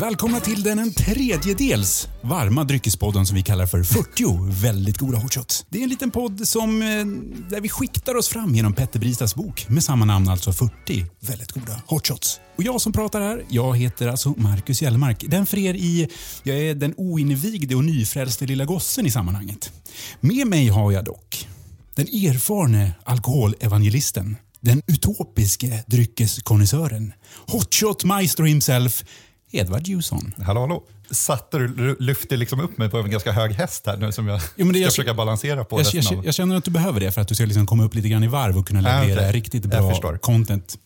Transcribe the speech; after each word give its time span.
Välkomna 0.00 0.40
till 0.40 0.62
den 0.62 0.78
en 0.78 0.92
tredjedels 0.92 2.08
varma 2.22 2.64
dryckespodden 2.64 3.26
som 3.26 3.36
vi 3.36 3.42
kallar 3.42 3.66
för 3.66 3.82
40 3.82 4.60
väldigt 4.62 4.98
goda 4.98 5.18
hot 5.18 5.34
shots. 5.34 5.66
Det 5.68 5.78
är 5.78 5.82
en 5.82 5.88
liten 5.88 6.10
podd 6.10 6.48
som, 6.48 6.82
eh, 6.82 6.86
där 7.50 7.60
vi 7.60 7.68
skiktar 7.68 8.14
oss 8.14 8.28
fram 8.28 8.54
genom 8.54 8.72
Petter 8.72 9.00
Bristas 9.00 9.34
bok 9.34 9.68
med 9.68 9.84
samma 9.84 10.04
namn, 10.04 10.28
alltså 10.28 10.52
40 10.52 11.06
väldigt 11.20 11.52
goda 11.52 11.82
hot 11.86 12.06
shots. 12.06 12.40
Och 12.56 12.62
jag 12.62 12.80
som 12.80 12.92
pratar 12.92 13.20
här, 13.20 13.44
jag 13.48 13.76
heter 13.76 14.08
alltså 14.08 14.34
Marcus 14.36 14.82
Hjellmark. 14.82 15.24
Den 15.28 15.46
för 15.46 15.58
er 15.58 15.74
i, 15.74 16.08
jag 16.42 16.58
är 16.58 16.74
den 16.74 16.94
oinvigde 16.96 17.74
och 17.74 17.84
nyfrälste 17.84 18.46
lilla 18.46 18.64
gossen 18.64 19.06
i 19.06 19.10
sammanhanget. 19.10 19.72
Med 20.20 20.46
mig 20.46 20.68
har 20.68 20.92
jag 20.92 21.04
dock 21.04 21.48
den 21.94 22.06
erfarne 22.06 22.92
alkoholevangelisten, 23.04 24.36
den 24.60 24.82
utopiske 24.86 25.84
dryckeskonnässören, 25.86 27.12
hotshot 27.46 28.04
maestro 28.04 28.44
himself, 28.44 29.04
Edvard 29.56 29.86
Jusson. 29.86 30.34
Hallå, 30.42 30.60
hallå. 30.60 30.82
Satte 31.10 31.58
du, 31.58 31.96
lyfte 32.00 32.36
liksom 32.36 32.60
upp 32.60 32.78
mig 32.78 32.90
på 32.90 32.98
en 32.98 33.10
ganska 33.10 33.32
hög 33.32 33.52
häst 33.52 33.86
här 33.86 33.96
nu 33.96 34.12
som 34.12 34.28
jag 34.28 34.40
Jo, 34.56 34.68
ska 34.68 34.78
jag- 34.78 34.90
försöka 34.90 35.14
balansera 35.14 35.64
på. 35.64 35.80
Jag, 35.80 35.86
jag, 35.94 36.24
jag 36.26 36.34
känner 36.34 36.56
att 36.56 36.64
du 36.64 36.70
behöver 36.70 37.00
det 37.00 37.12
för 37.12 37.20
att 37.20 37.28
du 37.28 37.34
ska 37.34 37.44
liksom 37.44 37.66
komma 37.66 37.84
upp 37.84 37.94
lite 37.94 38.08
grann 38.08 38.24
i 38.24 38.28
varv 38.28 38.58
och 38.58 38.66
kunna 38.68 38.80
Ah, 38.80 38.82
leverera 39.02 39.20
okej. 39.20 39.32
riktigt 39.32 39.62
bra 39.66 40.18
content. 40.20 40.78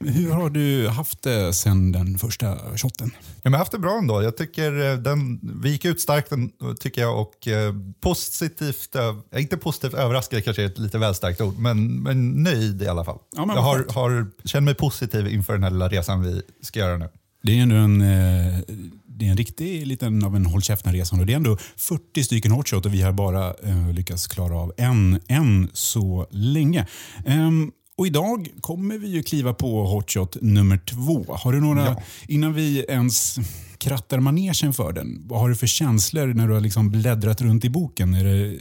Hur 0.00 0.30
har 0.32 0.50
du 0.50 0.88
haft 0.88 1.22
det 1.22 1.52
sen 1.52 1.92
den 1.92 2.18
första 2.18 2.56
shotten? 2.76 3.10
Ja, 3.14 3.20
men 3.42 3.52
jag 3.52 3.58
har 3.58 3.58
haft 3.58 3.72
det 3.72 3.78
bra 3.78 3.98
ändå. 3.98 4.22
Jag 4.22 4.36
tycker 4.36 4.90
eh, 4.90 4.96
den, 4.98 5.40
vi 5.62 5.70
gick 5.70 5.84
ut 5.84 6.00
starkt 6.00 6.30
den, 6.30 6.50
tycker 6.80 7.00
jag 7.00 7.20
och 7.20 7.48
eh, 7.48 7.74
positivt, 8.00 8.94
eh, 8.96 9.40
inte 9.40 9.56
positivt 9.56 9.94
överraskad 9.94 10.44
kanske 10.44 10.62
är 10.62 10.66
ett 10.66 10.78
lite 10.78 10.98
väl 10.98 11.14
starkt 11.14 11.40
ord, 11.40 11.58
men, 11.58 12.02
men 12.02 12.42
nöjd 12.42 12.82
i 12.82 12.88
alla 12.88 13.04
fall. 13.04 13.18
Ja, 13.36 13.44
jag 13.54 13.62
har, 13.62 13.86
har, 13.94 14.26
känner 14.44 14.64
mig 14.64 14.74
positiv 14.74 15.28
inför 15.28 15.52
den 15.52 15.62
här 15.62 15.70
lilla 15.70 15.88
resan 15.88 16.22
vi 16.22 16.42
ska 16.62 16.78
göra 16.78 16.96
nu. 16.96 17.08
Det 17.42 17.58
är 17.58 17.62
ändå 17.62 17.76
en, 17.76 18.00
eh, 18.00 18.58
det 19.06 19.26
är 19.26 19.30
en 19.30 19.36
riktig 19.36 19.86
liten 19.86 20.24
av 20.24 20.36
en 20.36 20.46
håll 20.46 20.62
käften-resa. 20.62 21.16
Det 21.16 21.32
är 21.32 21.36
ändå 21.36 21.56
40 21.76 22.24
stycken 22.24 22.52
hot 22.52 22.68
shot 22.68 22.86
och 22.86 22.94
vi 22.94 23.02
har 23.02 23.12
bara 23.12 23.48
eh, 23.48 23.92
lyckats 23.92 24.26
klara 24.26 24.56
av 24.56 24.72
en 24.76 25.20
än 25.28 25.68
så 25.72 26.26
länge. 26.30 26.86
Ehm, 27.26 27.72
och 27.96 28.06
idag 28.06 28.48
kommer 28.60 28.98
vi 28.98 29.08
ju 29.08 29.22
kliva 29.22 29.54
på 29.54 29.86
hot 29.86 30.10
shot 30.10 30.36
nummer 30.42 30.78
två. 30.78 31.26
Har 31.28 31.52
du 31.52 31.60
några, 31.60 31.84
Ja. 31.84 32.02
innan 32.28 32.54
vi 32.54 32.84
ens 32.88 33.38
krattar 33.78 34.20
manegen 34.20 34.72
för 34.72 34.92
den, 34.92 35.22
vad 35.28 35.40
har 35.40 35.48
du 35.48 35.56
för 35.56 35.66
känslor 35.66 36.26
när 36.26 36.48
du 36.48 36.54
har 36.54 36.60
liksom 36.60 36.90
bläddrat 36.90 37.40
runt 37.40 37.64
i 37.64 37.70
boken? 37.70 38.14
Är 38.14 38.24
det, 38.24 38.58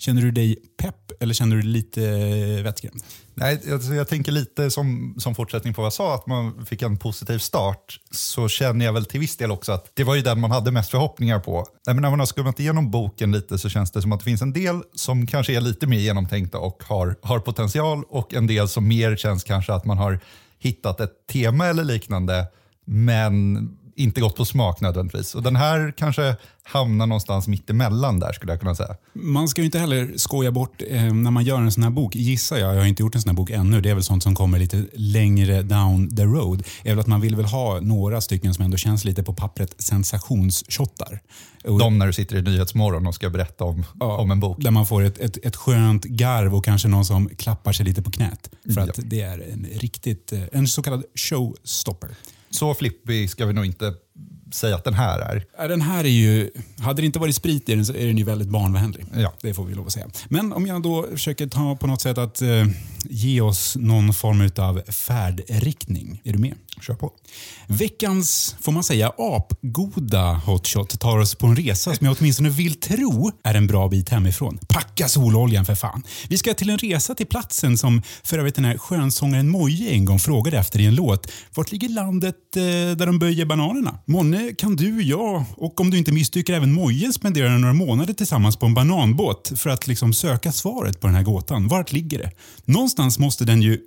känner 0.00 0.22
du 0.22 0.30
dig 0.30 0.56
pepp 0.76 1.12
eller 1.20 1.34
känner 1.34 1.56
du 1.56 1.62
dig 1.62 1.70
lite 1.70 2.04
eh, 2.04 2.62
vettskrämd? 2.62 3.02
Nej, 3.34 3.60
alltså 3.72 3.94
jag 3.94 4.08
tänker 4.08 4.32
lite 4.32 4.70
som, 4.70 5.14
som 5.18 5.34
fortsättning 5.34 5.74
på 5.74 5.80
vad 5.80 5.86
jag 5.86 5.92
sa, 5.92 6.14
att 6.14 6.26
man 6.26 6.66
fick 6.66 6.82
en 6.82 6.96
positiv 6.96 7.38
start. 7.38 8.00
Så 8.10 8.48
känner 8.48 8.84
jag 8.84 8.92
väl 8.92 9.04
till 9.04 9.20
viss 9.20 9.36
del 9.36 9.50
också 9.50 9.72
att 9.72 9.90
det 9.94 10.04
var 10.04 10.14
ju 10.14 10.22
den 10.22 10.40
man 10.40 10.50
hade 10.50 10.70
mest 10.70 10.90
förhoppningar 10.90 11.38
på. 11.38 11.66
Nej, 11.86 11.94
men 11.94 12.02
när 12.02 12.10
man 12.10 12.18
har 12.18 12.26
skummat 12.26 12.60
igenom 12.60 12.90
boken 12.90 13.32
lite 13.32 13.58
så 13.58 13.68
känns 13.68 13.90
det 13.90 14.02
som 14.02 14.12
att 14.12 14.20
det 14.20 14.24
finns 14.24 14.42
en 14.42 14.52
del 14.52 14.82
som 14.94 15.26
kanske 15.26 15.56
är 15.56 15.60
lite 15.60 15.86
mer 15.86 15.98
genomtänkta 15.98 16.58
och 16.58 16.82
har, 16.86 17.16
har 17.22 17.38
potential 17.38 18.04
och 18.08 18.34
en 18.34 18.46
del 18.46 18.68
som 18.68 18.88
mer 18.88 19.16
känns 19.16 19.44
kanske 19.44 19.72
att 19.72 19.84
man 19.84 19.98
har 19.98 20.20
hittat 20.58 21.00
ett 21.00 21.26
tema 21.32 21.66
eller 21.66 21.84
liknande 21.84 22.46
men 22.84 23.68
inte 24.00 24.20
gått 24.20 24.36
på 24.36 24.44
smak 24.44 24.80
nödvändigtvis. 24.80 25.34
Och 25.34 25.42
den 25.42 25.56
här 25.56 25.92
kanske 25.96 26.36
hamnar 26.62 27.06
någonstans 27.06 27.48
mitt 27.48 27.70
emellan 27.70 28.20
där 28.20 28.32
skulle 28.32 28.52
jag 28.52 28.60
kunna 28.60 28.74
säga. 28.74 28.96
Man 29.12 29.48
ska 29.48 29.60
ju 29.60 29.64
inte 29.64 29.78
heller 29.78 30.12
skoja 30.16 30.50
bort 30.50 30.82
eh, 30.88 31.14
när 31.14 31.30
man 31.30 31.44
gör 31.44 31.58
en 31.60 31.72
sån 31.72 31.82
här 31.82 31.90
bok, 31.90 32.14
gissar 32.16 32.56
jag, 32.58 32.74
jag 32.74 32.80
har 32.80 32.86
inte 32.86 33.02
gjort 33.02 33.14
en 33.14 33.20
sån 33.22 33.28
här 33.28 33.36
bok 33.36 33.50
ännu, 33.50 33.80
det 33.80 33.90
är 33.90 33.94
väl 33.94 34.04
sånt 34.04 34.22
som 34.22 34.34
kommer 34.34 34.58
lite 34.58 34.84
längre 34.94 35.62
down 35.62 36.16
the 36.16 36.24
road, 36.24 36.62
är 36.82 36.96
att 36.96 37.06
man 37.06 37.20
vill 37.20 37.36
väl 37.36 37.44
ha 37.44 37.80
några 37.80 38.20
stycken 38.20 38.54
som 38.54 38.64
ändå 38.64 38.76
känns 38.76 39.04
lite 39.04 39.22
på 39.22 39.34
pappret 39.34 39.74
sensationshottar. 39.82 41.20
De 41.64 41.98
när 41.98 42.06
du 42.06 42.12
sitter 42.12 42.36
i 42.36 42.42
Nyhetsmorgon 42.42 43.06
och 43.06 43.14
ska 43.14 43.30
berätta 43.30 43.64
om, 43.64 43.84
Ja, 44.00 44.16
om 44.16 44.30
en 44.30 44.40
bok. 44.40 44.56
Där 44.60 44.70
man 44.70 44.86
får 44.86 45.02
ett, 45.02 45.18
ett, 45.18 45.36
ett 45.46 45.56
skönt 45.56 46.04
garv 46.04 46.54
och 46.54 46.64
kanske 46.64 46.88
någon 46.88 47.04
som 47.04 47.28
klappar 47.28 47.72
sig 47.72 47.86
lite 47.86 48.02
på 48.02 48.10
knät. 48.10 48.50
För 48.74 48.80
att 48.80 48.98
Ja. 48.98 49.04
det 49.06 49.20
är 49.20 49.38
en 49.52 49.66
riktigt, 49.74 50.32
eh, 50.32 50.40
en 50.52 50.68
så 50.68 50.82
kallad 50.82 51.04
showstopper. 51.14 52.10
Så 52.50 52.74
flippig 52.74 53.30
ska 53.30 53.46
vi 53.46 53.52
nog 53.52 53.66
inte 53.66 53.94
säga 54.52 54.76
att 54.76 54.84
den 54.84 54.94
här 54.94 55.18
är. 55.18 55.68
Den 55.68 55.80
här 55.80 56.04
är 56.04 56.08
ju, 56.08 56.50
hade 56.78 57.02
det 57.02 57.06
inte 57.06 57.18
varit 57.18 57.34
sprit 57.34 57.68
i 57.68 57.74
den 57.74 57.86
så 57.86 57.92
är 57.92 58.06
den 58.06 58.18
ju 58.18 58.24
väldigt 58.24 58.48
barnvänlig. 58.48 59.06
Ja. 59.14 59.32
Det 59.42 59.54
får 59.54 59.64
vi 59.64 59.74
lov 59.74 59.86
att 59.86 59.92
säga. 59.92 60.10
Men 60.28 60.52
om 60.52 60.66
jag 60.66 60.82
då 60.82 61.06
försöker 61.10 61.46
ta 61.46 61.76
på 61.76 61.86
något 61.86 62.00
sätt 62.00 62.18
att 62.18 62.42
eh, 62.42 62.66
ge 63.02 63.40
oss 63.40 63.76
någon 63.76 64.14
form 64.14 64.50
av 64.56 64.82
färdriktning. 64.92 66.20
Är 66.24 66.32
du 66.32 66.38
med? 66.38 66.54
Kör 66.80 66.94
på. 66.94 67.12
Veckans, 67.66 68.56
får 68.60 68.72
man 68.72 68.84
säga, 68.84 69.12
apgoda 69.18 70.34
hotshot 70.34 71.00
tar 71.00 71.18
oss 71.18 71.34
på 71.34 71.46
en 71.46 71.56
resa 71.56 71.94
som 71.94 72.06
jag 72.06 72.16
åtminstone 72.20 72.48
vill 72.48 72.74
tro 72.74 73.32
är 73.44 73.54
en 73.54 73.66
bra 73.66 73.88
bit 73.88 74.08
hemifrån. 74.08 74.58
Packa 74.68 75.08
sololjan 75.08 75.64
för 75.64 75.74
fan. 75.74 76.02
Vi 76.28 76.38
ska 76.38 76.54
till 76.54 76.70
en 76.70 76.78
resa 76.78 77.14
till 77.14 77.26
platsen 77.26 77.78
som 77.78 78.02
för 78.22 78.38
övrigt 78.38 78.54
den 78.54 78.64
här 78.64 78.78
skönsångaren 78.78 79.48
Moje 79.48 79.90
en 79.90 80.04
gång 80.04 80.18
frågade 80.18 80.58
efter 80.58 80.80
i 80.80 80.86
en 80.86 80.94
låt. 80.94 81.32
Vart 81.54 81.72
ligger 81.72 81.88
landet 81.88 82.56
eh, 82.56 82.62
där 82.62 83.06
de 83.06 83.18
böjer 83.18 83.44
bananerna? 83.44 83.98
Månne 84.04 84.52
kan 84.58 84.76
du, 84.76 85.02
jag 85.02 85.44
och 85.56 85.80
om 85.80 85.90
du 85.90 85.98
inte 85.98 86.12
misstycker 86.12 86.52
även 86.52 86.72
Moje 86.72 87.12
spendera 87.12 87.58
några 87.58 87.74
månader 87.74 88.14
tillsammans 88.14 88.56
på 88.56 88.66
en 88.66 88.74
bananbåt 88.74 89.52
för 89.56 89.70
att 89.70 89.86
liksom 89.86 90.12
söka 90.12 90.52
svaret 90.52 91.00
på 91.00 91.06
den 91.06 91.16
här 91.16 91.22
gåtan. 91.22 91.68
Vart 91.68 91.92
ligger 91.92 92.18
det? 92.18 92.30
Någonstans 92.64 93.18
måste 93.18 93.44
den 93.44 93.62
ju 93.62 93.80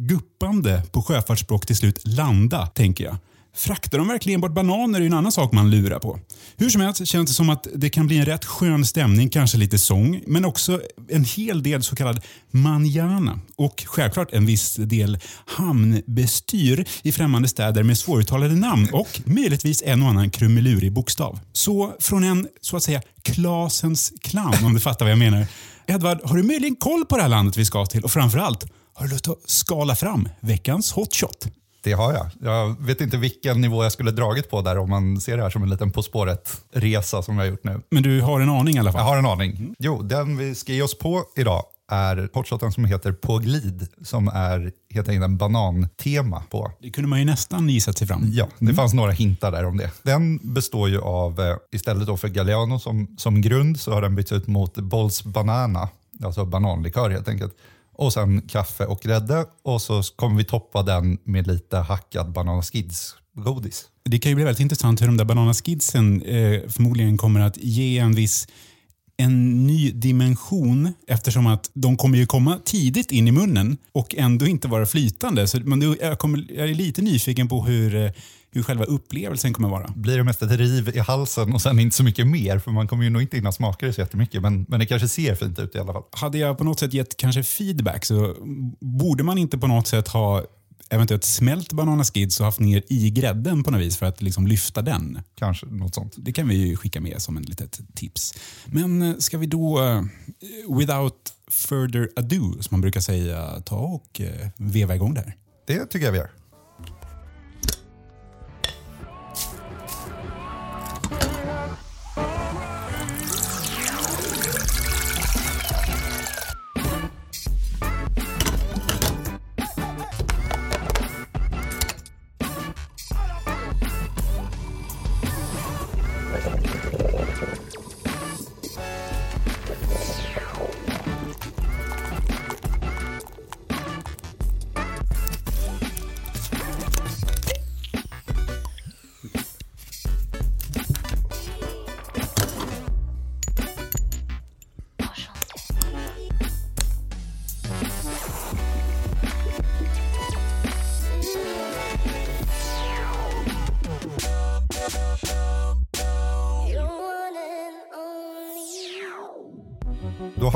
guppande 0.00 0.82
på 0.92 1.02
sjöfartsspråk 1.02 1.66
till 1.66 1.76
slut 1.76 2.00
landa, 2.04 2.66
tänker 2.66 3.04
jag. 3.04 3.16
Fraktar 3.54 3.98
de 3.98 4.08
verkligen 4.08 4.40
bort 4.40 4.54
bananer 4.54 4.98
är 4.98 5.00
ju 5.00 5.06
en 5.06 5.12
annan 5.12 5.32
sak 5.32 5.52
man 5.52 5.70
lurar 5.70 5.98
på. 5.98 6.18
Hur 6.56 6.70
som 6.70 6.80
helst 6.80 7.06
känns 7.06 7.30
det 7.30 7.34
som 7.34 7.50
att 7.50 7.66
det 7.74 7.90
kan 7.90 8.06
bli 8.06 8.18
en 8.18 8.24
rätt 8.24 8.44
skön 8.44 8.86
stämning, 8.86 9.28
kanske 9.28 9.58
lite 9.58 9.78
sång, 9.78 10.20
men 10.26 10.44
också 10.44 10.80
en 11.08 11.24
hel 11.24 11.62
del 11.62 11.82
så 11.82 11.96
kallad 11.96 12.20
manjana 12.50 13.40
och 13.56 13.84
självklart 13.86 14.32
en 14.32 14.46
viss 14.46 14.74
del 14.74 15.18
hamnbestyr 15.46 16.88
i 17.02 17.12
främmande 17.12 17.48
städer 17.48 17.82
med 17.82 17.98
svåruttalade 17.98 18.54
namn 18.54 18.88
och 18.92 19.20
möjligtvis 19.24 19.82
en 19.82 20.02
och 20.02 20.08
annan 20.08 20.30
krumelurig 20.30 20.92
bokstav. 20.92 21.38
Så 21.52 21.94
från 22.00 22.24
en, 22.24 22.48
så 22.60 22.76
att 22.76 22.82
säga, 22.82 23.02
Klasens 23.22 24.12
clown, 24.20 24.64
om 24.64 24.74
du 24.74 24.80
fattar 24.80 25.04
vad 25.04 25.12
jag 25.12 25.18
menar. 25.18 25.46
Edvard, 25.86 26.20
har 26.24 26.36
du 26.36 26.42
möjligen 26.42 26.76
koll 26.76 27.06
på 27.06 27.16
det 27.16 27.22
här 27.22 27.28
landet 27.28 27.56
vi 27.56 27.64
ska 27.64 27.86
till 27.86 28.04
och 28.04 28.10
framförallt, 28.10 28.66
har 29.00 29.06
du 29.06 29.12
lust 29.12 29.28
att 29.28 29.38
skala 29.44 29.96
fram 29.96 30.28
veckans 30.40 30.92
hotshot? 30.92 31.48
Det 31.82 31.92
har 31.92 32.12
jag. 32.12 32.30
Jag 32.40 32.76
vet 32.80 33.00
inte 33.00 33.16
vilken 33.16 33.60
nivå 33.60 33.82
jag 33.82 33.92
skulle 33.92 34.10
dragit 34.10 34.50
på 34.50 34.62
där 34.62 34.78
om 34.78 34.90
man 34.90 35.20
ser 35.20 35.36
det 35.36 35.42
här 35.42 35.50
som 35.50 35.62
en 35.62 35.70
liten 35.70 35.90
På 35.90 36.02
spåret-resa 36.02 37.22
som 37.22 37.38
jag 37.38 37.44
har 37.44 37.50
gjort 37.50 37.64
nu. 37.64 37.80
Men 37.90 38.02
du 38.02 38.20
har 38.20 38.40
en 38.40 38.50
aning 38.50 38.76
i 38.76 38.78
alla 38.78 38.92
fall? 38.92 39.00
Jag 39.00 39.06
har 39.06 39.18
en 39.18 39.26
aning. 39.26 39.74
Jo, 39.78 40.02
den 40.02 40.36
vi 40.36 40.54
ska 40.54 40.72
ge 40.72 40.82
oss 40.82 40.98
på 40.98 41.24
idag 41.36 41.62
är 41.90 42.28
hotshoten 42.32 42.72
som 42.72 42.84
heter 42.84 43.12
På 43.12 43.38
glid 43.38 43.88
som 44.02 44.28
är 44.28 44.72
helt 44.90 45.08
enkelt 45.08 45.24
en 45.24 45.36
banantema 45.36 46.42
på. 46.50 46.72
Det 46.82 46.90
kunde 46.90 47.08
man 47.08 47.18
ju 47.18 47.24
nästan 47.24 47.68
gissat 47.68 47.98
sig 47.98 48.06
fram. 48.06 48.30
Ja, 48.32 48.48
det 48.58 48.74
fanns 48.74 48.94
några 48.94 49.12
hintar 49.12 49.52
där 49.52 49.64
om 49.64 49.76
det. 49.76 49.90
Den 50.02 50.38
består 50.42 50.88
ju 50.88 51.00
av, 51.00 51.40
eh, 51.40 51.56
istället 51.72 52.20
för 52.20 52.28
Galliano 52.28 52.78
som, 52.78 53.14
som 53.18 53.40
grund 53.40 53.80
så 53.80 53.92
har 53.92 54.02
den 54.02 54.14
bytts 54.14 54.32
ut 54.32 54.46
mot 54.46 54.74
Bols 54.74 55.24
Banana, 55.24 55.88
alltså 56.24 56.44
bananlikör 56.44 57.10
helt 57.10 57.28
enkelt. 57.28 57.52
Och 58.00 58.12
sen 58.12 58.42
kaffe 58.42 58.84
och 58.86 59.00
grädde 59.00 59.44
och 59.62 59.82
så 59.82 60.02
kommer 60.02 60.36
vi 60.36 60.44
toppa 60.44 60.82
den 60.82 61.18
med 61.24 61.46
lite 61.46 61.76
hackad 61.76 62.32
Banana 62.32 62.62
Skids-godis. 62.62 63.84
Det 64.04 64.18
kan 64.18 64.30
ju 64.30 64.36
bli 64.36 64.44
väldigt 64.44 64.60
intressant 64.60 65.02
hur 65.02 65.06
de 65.06 65.16
där 65.16 65.24
bananaskidsen 65.24 66.22
eh, 66.22 66.68
förmodligen 66.68 67.18
kommer 67.18 67.40
att 67.40 67.56
ge 67.56 67.98
en 67.98 68.14
viss 68.14 68.48
en 69.16 69.66
ny 69.66 69.90
dimension 69.90 70.92
eftersom 71.06 71.46
att 71.46 71.70
de 71.74 71.96
kommer 71.96 72.18
ju 72.18 72.26
komma 72.26 72.58
tidigt 72.64 73.12
in 73.12 73.28
i 73.28 73.32
munnen 73.32 73.76
och 73.92 74.14
ändå 74.14 74.46
inte 74.46 74.68
vara 74.68 74.86
flytande. 74.86 75.46
Så 75.46 75.60
man, 75.60 75.96
jag, 76.00 76.18
kommer, 76.18 76.46
jag 76.48 76.70
är 76.70 76.74
lite 76.74 77.02
nyfiken 77.02 77.48
på 77.48 77.64
hur, 77.64 77.94
eh, 77.94 78.10
hur 78.52 78.62
själva 78.62 78.84
upplevelsen 78.84 79.52
kommer 79.52 79.68
vara. 79.68 79.92
Blir 79.96 80.16
det 80.16 80.24
mest 80.24 80.42
ett 80.42 80.50
riv 80.50 80.88
i 80.96 80.98
halsen 80.98 81.54
och 81.54 81.62
sen 81.62 81.78
inte 81.78 81.96
så 81.96 82.04
mycket 82.04 82.26
mer 82.26 82.58
för 82.58 82.70
man 82.70 82.88
kommer 82.88 83.04
ju 83.04 83.10
nog 83.10 83.22
inte 83.22 83.36
hinna 83.36 83.52
smaka 83.52 83.86
det 83.86 83.92
så 83.92 84.00
jättemycket 84.00 84.42
men, 84.42 84.66
men 84.68 84.80
det 84.80 84.86
kanske 84.86 85.08
ser 85.08 85.34
fint 85.34 85.58
ut 85.58 85.74
i 85.74 85.78
alla 85.78 85.92
fall. 85.92 86.02
Hade 86.12 86.38
jag 86.38 86.58
på 86.58 86.64
något 86.64 86.80
sätt 86.80 86.94
gett 86.94 87.16
kanske 87.16 87.42
feedback 87.42 88.04
så 88.04 88.36
borde 88.80 89.22
man 89.22 89.38
inte 89.38 89.58
på 89.58 89.66
något 89.66 89.86
sätt 89.86 90.08
ha 90.08 90.44
eventuellt 90.90 91.24
smält 91.24 91.72
bananaskids 91.72 92.40
och 92.40 92.46
haft 92.46 92.60
ner 92.60 92.82
i 92.88 93.10
grädden 93.10 93.62
på 93.62 93.70
något 93.70 93.80
vis 93.80 93.96
för 93.96 94.06
att 94.06 94.22
liksom 94.22 94.46
lyfta 94.46 94.82
den. 94.82 95.20
Kanske 95.34 95.66
något 95.66 95.94
sånt. 95.94 96.14
Det 96.16 96.32
kan 96.32 96.48
vi 96.48 96.54
ju 96.54 96.76
skicka 96.76 97.00
med 97.00 97.22
som 97.22 97.36
en 97.36 97.42
litet 97.42 97.80
tips. 97.94 98.34
Men 98.66 99.02
eh, 99.02 99.16
ska 99.16 99.38
vi 99.38 99.46
då, 99.46 99.84
eh, 99.84 100.02
without 100.78 101.32
further 101.50 102.08
ado, 102.16 102.62
som 102.62 102.68
man 102.70 102.80
brukar 102.80 103.00
säga, 103.00 103.60
ta 103.60 103.76
och 103.76 104.20
eh, 104.20 104.48
veva 104.56 104.94
igång 104.94 105.14
där? 105.14 105.36
Det 105.66 105.86
tycker 105.86 106.06
jag 106.06 106.12
vi 106.12 106.18
gör. 106.18 106.30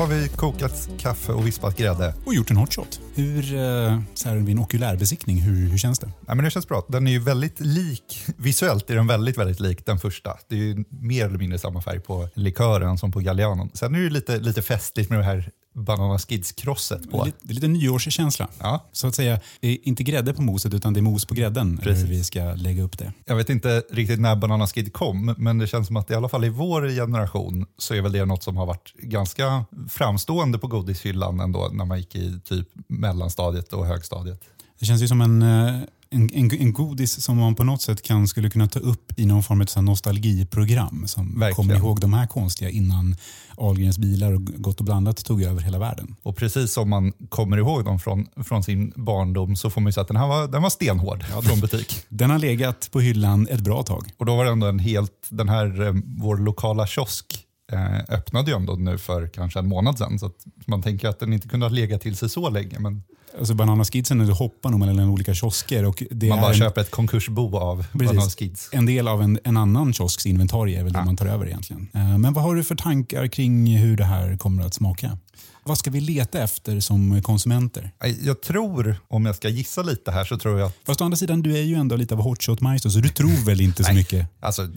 Har 0.05 0.13
vi 0.13 0.27
kokat 0.27 0.89
kaffe 0.99 1.31
och 1.31 1.47
vispat 1.47 1.77
grädde. 1.77 2.13
Och 2.25 2.33
gjort 2.33 2.51
en 2.51 2.57
hot 2.57 2.73
shot. 2.73 2.99
Hur, 3.15 3.55
eh, 3.55 3.99
så 4.13 4.29
här 4.29 4.35
vid 4.35 4.49
en 4.49 4.59
okulärbesiktning, 4.59 5.41
hur, 5.41 5.69
hur 5.69 5.77
känns 5.77 5.99
det? 5.99 6.11
Ja, 6.27 6.35
men 6.35 6.45
det 6.45 6.51
känns 6.51 6.67
bra. 6.67 6.85
Den 6.87 7.07
är 7.07 7.11
ju 7.11 7.19
väldigt 7.19 7.59
lik, 7.59 8.25
visuellt 8.37 8.89
är 8.89 8.95
den 8.95 9.07
väldigt, 9.07 9.37
väldigt 9.37 9.59
lik 9.59 9.85
den 9.85 9.99
första. 9.99 10.37
Det 10.47 10.55
är 10.55 10.59
ju 10.59 10.83
mer 10.89 11.25
eller 11.25 11.37
mindre 11.37 11.59
samma 11.59 11.81
färg 11.81 11.99
på 11.99 12.29
likören 12.33 12.97
som 12.97 13.11
på 13.11 13.19
Gallianon. 13.19 13.69
Sen 13.73 13.95
är 13.95 13.99
det 13.99 14.03
ju 14.03 14.09
lite, 14.09 14.39
lite 14.39 14.61
festligt 14.61 15.09
med 15.09 15.19
det 15.19 15.25
här 15.25 15.51
Banana 15.75 16.17
Skids-krosset 16.17 17.11
på. 17.11 17.23
det 17.41 17.51
är 17.51 17.53
lite 17.53 17.67
nyårskänsla. 17.67 18.47
Ja, 18.59 18.89
Så 18.91 19.07
att 19.07 19.15
säga, 19.15 19.39
det 19.59 19.67
är 19.67 19.77
inte 19.87 20.03
grädde 20.03 20.33
på 20.33 20.41
moset 20.41 20.73
utan 20.73 20.93
det 20.93 20.99
är 20.99 21.01
mos 21.01 21.25
på 21.25 21.33
grädden. 21.33 21.77
Precis. 21.77 22.03
Hur 22.03 22.09
vi 22.09 22.23
ska 22.23 22.39
lägga 22.39 22.83
upp 22.83 22.97
det. 22.97 23.13
jag 23.25 23.35
vet 23.35 23.49
inte 23.49 23.83
riktigt 23.91 24.19
när 24.19 24.35
Banana 24.35 24.67
Skid 24.67 24.93
kom, 24.93 25.35
men 25.37 25.57
det 25.57 25.67
känns 25.67 25.87
som 25.87 25.97
att 25.97 26.11
i 26.11 26.13
alla 26.13 26.29
fall 26.29 26.45
i 26.45 26.49
vår 26.49 26.89
generation 26.89 27.65
så 27.77 27.93
är 27.93 28.01
väl 28.01 28.11
det 28.11 28.25
något 28.25 28.43
som 28.43 28.57
har 28.57 28.65
varit 28.65 28.93
ganska 28.97 29.65
framstående 29.89 30.57
på 30.57 30.67
godishyllan 30.67 31.39
ändå 31.39 31.69
när 31.73 31.85
man 31.85 31.97
gick 31.97 32.15
i 32.15 32.39
typ 32.43 32.67
mellanstadiet 32.87 33.73
och 33.73 33.85
högstadiet. 33.85 34.41
Det 34.79 34.85
känns 34.85 35.01
ju 35.01 35.07
som 35.07 35.21
en, 35.21 35.41
eh, 35.41 35.81
en, 36.09 36.29
en, 36.33 36.51
en 36.51 36.73
godis 36.73 37.21
som 37.21 37.37
man 37.37 37.55
på 37.55 37.63
något 37.63 37.81
sätt 37.81 38.01
kan, 38.01 38.27
skulle 38.27 38.49
kunna 38.49 38.67
ta 38.67 38.79
upp 38.79 39.19
i 39.19 39.25
någon 39.25 39.43
form 39.43 39.65
av 39.77 39.83
nostalgiprogram. 39.83 41.07
Som 41.07 41.39
Verkligen. 41.39 41.55
kommer 41.55 41.75
ihåg 41.75 41.99
de 41.99 42.13
här 42.13 42.27
konstiga 42.27 42.69
innan 42.69 43.15
Ahlgrens 43.57 43.97
bilar 43.97 44.31
och 44.31 44.45
Gott 44.45 44.79
och 44.79 44.85
blandat 44.85 45.25
tog 45.25 45.43
över 45.43 45.61
hela 45.61 45.79
världen. 45.79 46.15
Och 46.23 46.35
precis 46.35 46.73
som 46.73 46.89
man 46.89 47.13
kommer 47.29 47.57
ihåg 47.57 47.85
dem 47.85 47.99
från, 47.99 48.27
från 48.43 48.63
sin 48.63 48.93
barndom 48.95 49.55
så 49.55 49.69
får 49.69 49.81
man 49.81 49.87
ju 49.87 49.91
säga 49.91 50.01
att 50.01 50.07
den 50.07 50.17
här 50.17 50.27
var, 50.27 50.47
den 50.47 50.61
var 50.61 50.69
stenhård 50.69 51.23
från 51.23 51.59
butik. 51.59 52.05
Den 52.09 52.29
har 52.29 52.39
legat 52.39 52.89
på 52.91 52.99
hyllan 52.99 53.47
ett 53.51 53.61
bra 53.61 53.83
tag. 53.83 54.09
Och 54.17 54.25
då 54.25 54.35
var 54.35 54.45
det 54.45 54.51
ändå 54.51 54.67
en 54.67 54.79
helt, 54.79 55.27
den 55.29 55.49
här, 55.49 55.81
eh, 55.81 55.93
vår 56.05 56.37
lokala 56.37 56.87
kiosk 56.87 57.45
eh, 57.71 58.15
öppnade 58.15 58.51
ju 58.51 58.57
ändå 58.57 58.73
nu 58.73 58.97
för 58.97 59.27
kanske 59.27 59.59
en 59.59 59.67
månad 59.67 59.97
sedan. 59.97 60.19
Så 60.19 60.31
man 60.65 60.81
tänker 60.81 61.07
att 61.07 61.19
den 61.19 61.33
inte 61.33 61.47
kunde 61.47 61.65
ha 61.65 61.71
legat 61.71 62.01
till 62.01 62.15
sig 62.15 62.29
så 62.29 62.49
länge. 62.49 62.79
Men 62.79 63.03
Alltså 63.39 63.53
Bananaskidsen 63.53 64.17
du 64.17 64.33
hoppar 64.33 64.69
nog 64.69 64.79
mellan 64.79 65.09
olika 65.09 65.33
kiosker 65.33 65.85
och 65.85 66.03
det 66.11 66.29
man 66.29 66.41
bara 66.41 66.51
en, 66.51 66.57
köper 66.59 66.81
ett 66.81 66.91
konkursbo 66.91 67.57
av 67.57 67.85
Precis. 67.91 68.07
Banana 68.07 68.29
Skids. 68.29 68.69
en 68.71 68.85
del 68.85 69.07
av 69.07 69.21
en, 69.21 69.39
en 69.43 69.57
annan 69.57 69.93
kiosks 69.93 70.25
inventarie 70.25 70.79
är 70.79 70.83
väl 70.83 70.93
det 70.93 71.05
man 71.05 71.17
tar 71.17 71.25
över 71.25 71.45
egentligen. 71.47 71.87
Eh, 71.93 72.17
Men 72.17 72.33
vad 72.33 72.43
har 72.43 72.55
du 72.55 72.63
för 72.63 72.75
tankar 72.75 73.27
kring 73.27 73.77
hur 73.77 73.97
det 73.97 74.03
här 74.05 74.37
kommer 74.37 74.63
att 74.65 74.73
smaka? 74.73 75.17
Vad 75.63 75.77
ska 75.77 75.91
vi 75.91 75.99
leta 75.99 76.43
efter 76.43 76.79
som 76.79 77.21
konsumenter? 77.23 77.91
Jag 78.21 78.41
tror, 78.41 78.95
om 79.07 79.25
jag 79.25 79.35
ska 79.35 79.49
gissa 79.49 79.81
lite 79.81 80.11
här, 80.11 80.25
så 80.25 80.37
tror 80.37 80.59
jag 80.59 80.67
att 80.67 80.75
Fast 80.85 81.01
å 81.01 81.03
andra 81.03 81.17
sidan, 81.17 81.41
du 81.41 81.57
är 81.57 81.61
ju 81.61 81.75
ändå 81.75 81.95
lite 81.95 82.13
av 82.13 82.21
hotshot 82.21 82.61
maestro 82.61 82.91
så 82.91 82.99
du 82.99 83.09
tror 83.09 83.45
väl 83.45 83.61
inte 83.61 83.83
så 83.83 83.93
mycket? 83.93 84.27
Alltså, 84.39 84.67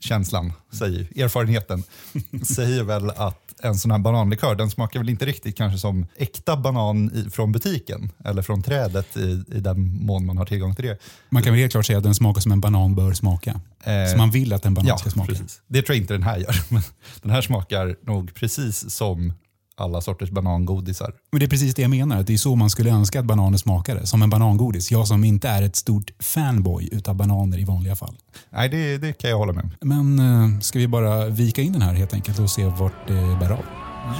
känslan, 0.00 0.52
säger, 0.72 1.00
erfarenheten, 1.22 1.82
säger 2.54 2.82
väl 2.82 3.10
att 3.10 3.43
en 3.62 3.74
sån 3.74 3.90
här 3.90 3.98
bananlikör, 3.98 4.54
den 4.54 4.70
smakar 4.70 5.00
väl 5.00 5.08
inte 5.08 5.26
riktigt 5.26 5.56
kanske 5.56 5.78
som 5.78 6.06
äkta 6.16 6.56
banan 6.56 7.10
i, 7.14 7.30
från 7.30 7.52
butiken 7.52 8.10
eller 8.24 8.42
från 8.42 8.62
trädet 8.62 9.16
i, 9.16 9.44
i 9.52 9.60
den 9.60 10.04
mån 10.04 10.26
man 10.26 10.38
har 10.38 10.44
tillgång 10.46 10.74
till 10.74 10.84
det. 10.84 10.98
Man 11.30 11.42
kan 11.42 11.52
väl 11.52 11.60
helt 11.60 11.72
klart 11.72 11.86
säga 11.86 11.98
att 11.98 12.04
den 12.04 12.14
smakar 12.14 12.40
som 12.40 12.52
en 12.52 12.60
banan 12.60 12.94
bör 12.94 13.12
smaka. 13.12 13.60
Eh, 13.84 14.06
Som 14.10 14.18
man 14.18 14.30
vill 14.30 14.52
att 14.52 14.64
en 14.66 14.74
banan 14.74 14.88
ja, 14.88 14.98
ska 14.98 15.10
smaka. 15.10 15.32
precis. 15.32 15.60
Det 15.66 15.82
tror 15.82 15.96
jag 15.96 16.02
inte 16.02 16.14
den 16.14 16.22
här 16.22 16.38
gör. 16.38 16.56
Men 16.72 16.82
den 17.22 17.30
här 17.30 17.42
smakar 17.42 17.96
nog 18.06 18.34
precis 18.34 18.90
som 18.90 19.32
alla 19.76 20.00
sorters 20.00 20.30
banangodisar. 20.30 21.12
Men 21.32 21.38
det 21.40 21.46
är 21.46 21.50
precis 21.50 21.74
det 21.74 21.82
jag 21.82 21.90
menar, 21.90 22.20
att 22.20 22.26
det 22.26 22.32
är 22.34 22.38
så 22.38 22.56
man 22.56 22.70
skulle 22.70 22.90
önska 22.90 23.20
att 23.20 23.26
bananer 23.26 23.58
smakade. 23.58 24.06
Som 24.06 24.22
en 24.22 24.30
banangodis. 24.30 24.90
Jag 24.90 25.08
som 25.08 25.24
inte 25.24 25.48
är 25.48 25.62
ett 25.62 25.76
stort 25.76 26.10
fanboy 26.22 26.88
utav 26.92 27.14
bananer 27.16 27.58
i 27.58 27.64
vanliga 27.64 27.96
fall. 27.96 28.16
Nej, 28.50 28.68
det, 28.68 28.98
det 28.98 29.12
kan 29.12 29.30
jag 29.30 29.38
hålla 29.38 29.52
med 29.52 29.64
om. 29.64 29.70
Men 30.14 30.18
eh, 30.54 30.60
ska 30.60 30.78
vi 30.78 30.88
bara 30.88 31.26
vika 31.26 31.62
in 31.62 31.72
den 31.72 31.82
här 31.82 31.94
helt 31.94 32.14
enkelt 32.14 32.38
och 32.38 32.50
se 32.50 32.64
vart 32.64 33.06
det 33.08 33.36
bär 33.40 33.50
av? 33.50 33.64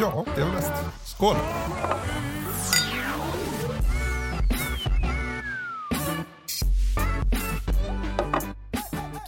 Ja, 0.00 0.24
det 0.36 0.40
är 0.40 0.44
väl 0.44 0.54
bäst. 0.54 0.72
Skål! 1.04 1.36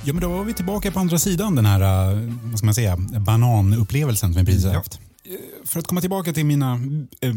Ja, 0.05 0.13
men 0.13 0.21
då 0.23 0.29
var 0.29 0.45
vi 0.45 0.53
tillbaka 0.55 0.91
på 0.91 1.01
andra 1.01 1.19
sidan 1.19 1.55
den 1.55 1.67
här 1.67 1.81
eh, 2.13 2.19
vad 2.43 2.59
ska 2.59 2.65
man 2.67 2.75
säga, 2.75 2.97
bananupplevelsen 2.97 4.33
som 4.33 4.41
vi 4.41 4.47
precis 4.47 4.65
har 4.65 4.73
Ja. 4.73 4.79
haft. 4.79 4.95
Eh, 4.95 5.01
För 5.65 5.79
att 5.79 5.87
komma 5.87 6.01
tillbaka 6.01 6.33
till 6.33 6.47
mina, 6.47 6.73
eh, 7.21 7.35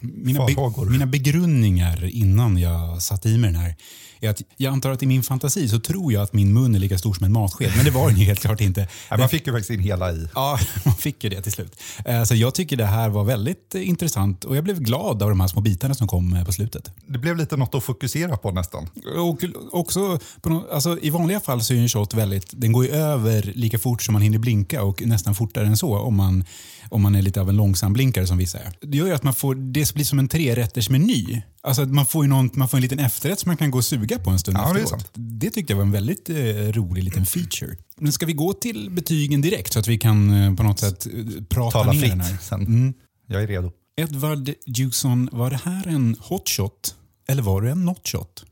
mina, 0.00 0.46
be, 0.46 0.90
mina 0.90 1.06
begrunningar 1.06 2.04
innan 2.04 2.58
jag 2.58 3.02
satte 3.02 3.28
i 3.28 3.38
mig 3.38 3.52
den 3.52 3.60
här. 3.60 3.74
Är 4.20 4.30
att 4.30 4.42
jag 4.56 4.72
antar 4.72 4.90
att 4.90 5.02
i 5.02 5.06
min 5.06 5.22
fantasi 5.22 5.68
så 5.68 5.80
tror 5.80 6.12
jag 6.12 6.22
att 6.22 6.32
min 6.32 6.52
mun 6.52 6.74
är 6.74 6.78
lika 6.78 6.98
stor 6.98 7.14
som 7.14 7.24
en 7.24 7.32
matsked. 7.32 7.72
Men 7.76 7.84
det 7.84 7.90
var 7.90 8.08
den 8.08 8.18
ju 8.18 8.24
helt 8.24 8.40
klart 8.40 8.60
inte. 8.60 8.80
Nej, 9.10 9.18
man 9.18 9.28
fick 9.28 9.46
ju 9.46 9.52
faktiskt 9.52 9.70
in 9.70 9.80
hela 9.80 10.12
i. 10.12 10.28
Ja, 10.34 10.58
man 10.84 10.94
fick 10.94 11.24
ju 11.24 11.30
det 11.30 11.42
till 11.42 11.52
slut. 11.52 11.76
Eh, 12.04 12.24
Så 12.24 12.34
jag 12.34 12.54
tycker 12.54 12.76
det 12.76 12.86
här 12.86 13.08
var 13.08 13.24
väldigt 13.24 13.74
eh, 13.74 13.88
intressant 13.88 14.44
och 14.44 14.56
jag 14.56 14.64
blev 14.64 14.80
glad 14.80 15.22
av 15.22 15.28
de 15.28 15.40
här 15.40 15.48
små 15.48 15.60
bitarna 15.60 15.94
som 15.94 16.08
kom 16.08 16.34
eh, 16.34 16.44
på 16.44 16.52
slutet. 16.52 16.90
Det 17.06 17.18
blev 17.18 17.36
lite 17.36 17.56
något 17.56 17.74
att 17.74 17.84
fokusera 17.84 18.36
på 18.36 18.50
nästan. 18.50 18.88
Och 19.18 19.44
också, 19.72 20.18
på 20.40 20.64
alltså, 20.72 20.98
I 21.02 21.10
vanliga 21.10 21.40
fall 21.40 21.62
så 21.62 21.74
är 21.74 21.78
en 21.78 21.88
shot 21.88 22.14
väldigt, 22.14 22.46
den 22.52 22.72
går 22.72 22.84
ju 22.84 22.90
över 22.90 23.52
lika 23.54 23.78
fort 23.78 24.02
som 24.02 24.12
man 24.12 24.22
hinner 24.22 24.38
blinka 24.38 24.82
och 24.82 25.02
nästan 25.06 25.34
fortare 25.34 25.66
än 25.66 25.76
så 25.76 25.98
om 25.98 26.16
man, 26.16 26.44
om 26.88 27.02
man 27.02 27.14
är 27.14 27.22
lite 27.22 27.40
av 27.40 27.48
en 27.48 27.56
långsam 27.56 27.92
blinkare 27.92 28.26
som 28.26 28.38
vissa 28.38 28.58
är. 28.58 28.72
Det 28.80 28.96
gör 28.96 29.06
ju 29.06 29.12
att 29.12 29.22
man 29.22 29.34
får, 29.34 29.54
det 29.54 29.94
blir 29.94 30.04
som 30.04 30.18
en 30.18 30.28
trerätters 30.28 30.90
meny. 30.90 31.42
Alltså 31.62 31.82
att 31.82 31.88
man 31.90 32.06
får, 32.06 32.24
ju 32.24 32.28
någon, 32.28 32.50
man 32.54 32.68
får 32.68 32.78
en 32.78 32.82
liten 32.82 32.98
efterrätt 32.98 33.38
som 33.40 33.48
man 33.50 33.56
kan 33.56 33.70
gå 33.70 33.78
och 33.78 33.84
suga 33.84 34.18
på 34.18 34.30
en 34.30 34.38
stund 34.38 34.56
Ja, 34.58 34.60
det 34.62 34.68
är 34.68 34.82
efteråt. 34.82 34.90
sant. 34.90 35.10
Det 35.14 35.50
tyckte 35.50 35.72
jag 35.72 35.76
var 35.76 35.84
en 35.84 35.90
väldigt 35.92 36.30
eh, 36.30 36.36
rolig 36.72 37.04
liten 37.04 37.26
feature. 37.26 37.76
Men 37.96 38.12
ska 38.12 38.26
vi 38.26 38.32
gå 38.32 38.52
till 38.52 38.90
betygen 38.90 39.40
direkt 39.40 39.72
så 39.72 39.78
att 39.78 39.86
vi 39.86 39.98
kan 39.98 40.30
eh, 40.30 40.54
på 40.54 40.62
något 40.62 40.78
sätt 40.78 41.06
eh, 41.06 41.12
prata 41.48 41.70
Tala 41.78 41.92
ner 41.92 42.08
den 42.08 42.20
här? 42.20 42.36
sen. 42.42 42.60
Mm. 42.60 42.94
Jag 43.26 43.42
är 43.42 43.46
redo. 43.46 43.72
Edward 43.96 44.50
Jukson, 44.66 45.28
var 45.32 45.50
det 45.50 45.60
här 45.64 45.88
en 45.88 46.16
hot 46.20 46.48
shot 46.48 46.94
eller 47.28 47.42
var 47.42 47.62
det 47.62 47.70
en 47.70 47.84
not 47.84 48.08
shot? 48.08 48.44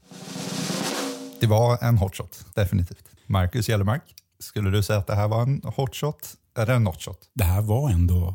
Det 1.41 1.47
var 1.47 1.79
en 1.85 1.99
hotshot, 1.99 2.45
definitivt. 2.55 3.05
Marcus 3.27 3.69
Gellermark, 3.69 4.03
skulle 4.41 4.71
du 4.71 4.83
säga 4.83 4.99
att 4.99 5.07
det 5.07 5.15
här 5.15 5.29
var 5.29 5.43
en 5.43 5.63
hotshot 5.65 6.35
eller 6.59 6.75
en 6.75 6.85
notshot? 6.85 7.19
det 7.35 7.45
här 7.45 7.61
var 7.61 7.91
ändå 7.91 8.35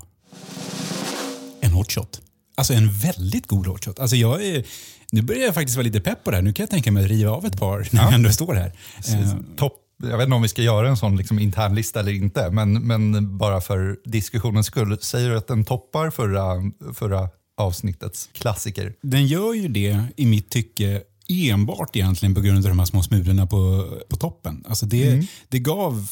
en 1.62 1.72
hotshot. 1.72 2.22
Alltså 2.56 2.74
en 2.74 2.92
väldigt 2.92 3.48
god 3.48 3.68
hotshot. 3.68 4.00
Alltså 4.00 4.16
jag 4.16 4.46
är, 4.46 4.64
nu 5.12 5.22
börjar 5.22 5.42
jag 5.42 5.54
faktiskt 5.54 5.76
vara 5.78 5.84
lite 5.84 6.00
pepp 6.00 6.24
på 6.24 6.32
det 6.32 6.38
här. 6.38 6.42
Nu 6.44 6.54
kan 6.54 6.64
jag 6.64 6.70
tänka 6.70 6.92
mig 6.92 7.04
att 7.04 7.10
riva 7.10 7.32
av 7.32 7.46
ett 7.46 7.60
par 7.60 7.88
när 7.92 8.00
Ja. 8.02 8.06
jag 8.06 8.14
ändå 8.14 8.30
står 8.30 8.54
här. 8.54 8.72
Eh, 9.08 9.36
Topp. 9.58 9.74
Jag 10.04 10.18
vet 10.18 10.24
inte 10.26 10.36
om 10.36 10.42
vi 10.42 10.48
ska 10.48 10.62
göra 10.62 10.90
en 10.90 10.98
sån 10.98 11.18
liksom 11.18 11.40
intern 11.40 11.76
lista 11.76 12.00
eller 12.00 12.12
inte, 12.12 12.50
men, 12.52 12.74
men 12.88 13.38
bara 13.38 13.62
för 13.62 13.98
diskussionens 14.06 14.66
skull. 14.68 14.98
Säger 15.02 15.30
du 15.30 15.38
att 15.38 15.48
den 15.48 15.66
toppar 15.66 16.10
förra, 16.10 16.56
förra 16.94 17.30
avsnittets 17.58 18.30
klassiker? 18.34 18.94
Den 19.02 19.28
gör 19.28 19.54
ju 19.54 19.68
det 19.68 20.00
i 20.18 20.26
mitt 20.26 20.50
tycke 20.50 21.02
enbart 21.28 21.96
egentligen 21.96 22.36
på 22.36 22.42
grund 22.42 22.58
av 22.58 22.64
de 22.64 22.80
här 22.80 22.86
små 22.86 23.04
smulorna 23.04 23.48
på, 23.48 23.90
på 24.10 24.16
toppen. 24.16 24.64
Alltså 24.68 24.86
det, 24.86 25.28
det 25.50 25.60
gav, 25.60 26.08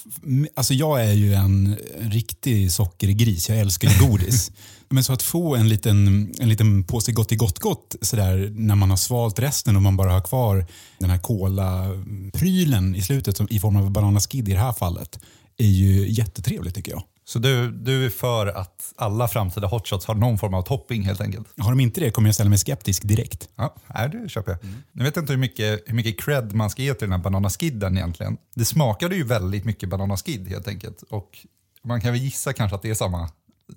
alltså 0.56 0.74
jag 0.74 1.06
är 1.06 1.14
ju 1.14 1.34
en 1.34 1.76
riktig 2.00 2.72
sockergris, 2.72 3.50
jag 3.50 3.60
älskar 3.60 3.90
ju 3.90 4.08
godis. 4.08 4.52
Men 4.90 5.04
så 5.04 5.14
att 5.14 5.24
få 5.24 5.56
en 5.56 5.70
liten, 5.70 6.32
en 6.40 6.50
liten 6.50 6.84
påse 6.84 7.12
Gott 7.12 7.32
i 7.32 7.36
gott 7.36 7.60
gott 7.60 7.96
sådär 8.02 8.52
när 8.56 8.76
man 8.76 8.90
har 8.90 8.98
svalt 8.98 9.40
resten 9.40 9.76
och 9.76 9.82
man 9.82 9.98
bara 9.98 10.12
har 10.12 10.22
kvar 10.22 10.66
den 11.00 11.10
här 11.10 11.18
kola-prylen 11.18 12.96
i 12.96 13.02
slutet 13.02 13.38
som, 13.38 13.48
i 13.50 13.60
form 13.60 13.76
av 13.76 13.92
bananaskid 13.92 14.50
i 14.50 14.52
det 14.52 14.60
här 14.60 14.74
fallet 14.74 15.20
är 15.58 15.68
ju 15.68 16.10
jättetrevligt 16.10 16.76
tycker 16.76 16.92
jag. 16.92 17.04
Så 17.26 17.40
du, 17.40 17.72
du 17.72 18.06
är 18.06 18.10
för 18.10 18.48
att 18.48 18.94
alla 18.96 19.28
framtida 19.28 19.68
hotshots 19.68 20.06
har 20.06 20.16
någon 20.16 20.38
form 20.38 20.54
av 20.54 20.62
topping 20.62 21.04
helt 21.04 21.22
enkelt? 21.22 21.48
Har 21.58 21.70
de 21.70 21.80
inte 21.80 22.00
det 22.00 22.12
kommer 22.12 22.28
jag 22.28 22.36
ställa 22.36 22.50
mig 22.50 22.60
skeptisk 22.60 23.04
direkt. 23.04 23.50
Ja, 23.56 23.76
nej, 23.96 24.10
det 24.10 24.30
köper 24.30 24.52
jag. 24.52 24.60
Nu 24.92 25.04
vet 25.04 25.16
jag 25.16 25.24
inte 25.24 25.34
hur 25.34 25.40
mycket, 25.40 25.84
hur 25.86 25.96
mycket 25.96 26.20
cred 26.20 26.54
man 26.54 26.70
ska 26.70 26.82
ge 26.82 26.94
till 26.94 27.08
den 27.08 27.12
här 27.12 27.24
bananaskidden 27.24 27.98
egentligen. 27.98 28.38
Det 28.56 28.66
smakade 28.66 29.16
ju 29.16 29.24
väldigt 29.24 29.66
mycket 29.66 29.90
bananaskid 29.90 30.48
helt 30.48 30.68
enkelt. 30.68 31.02
Och 31.10 31.38
man 31.84 32.02
kan 32.02 32.12
väl 32.12 32.22
gissa 32.22 32.54
kanske 32.54 32.76
att 32.76 32.82
det 32.82 32.90
är 32.90 32.94
samma 32.94 33.30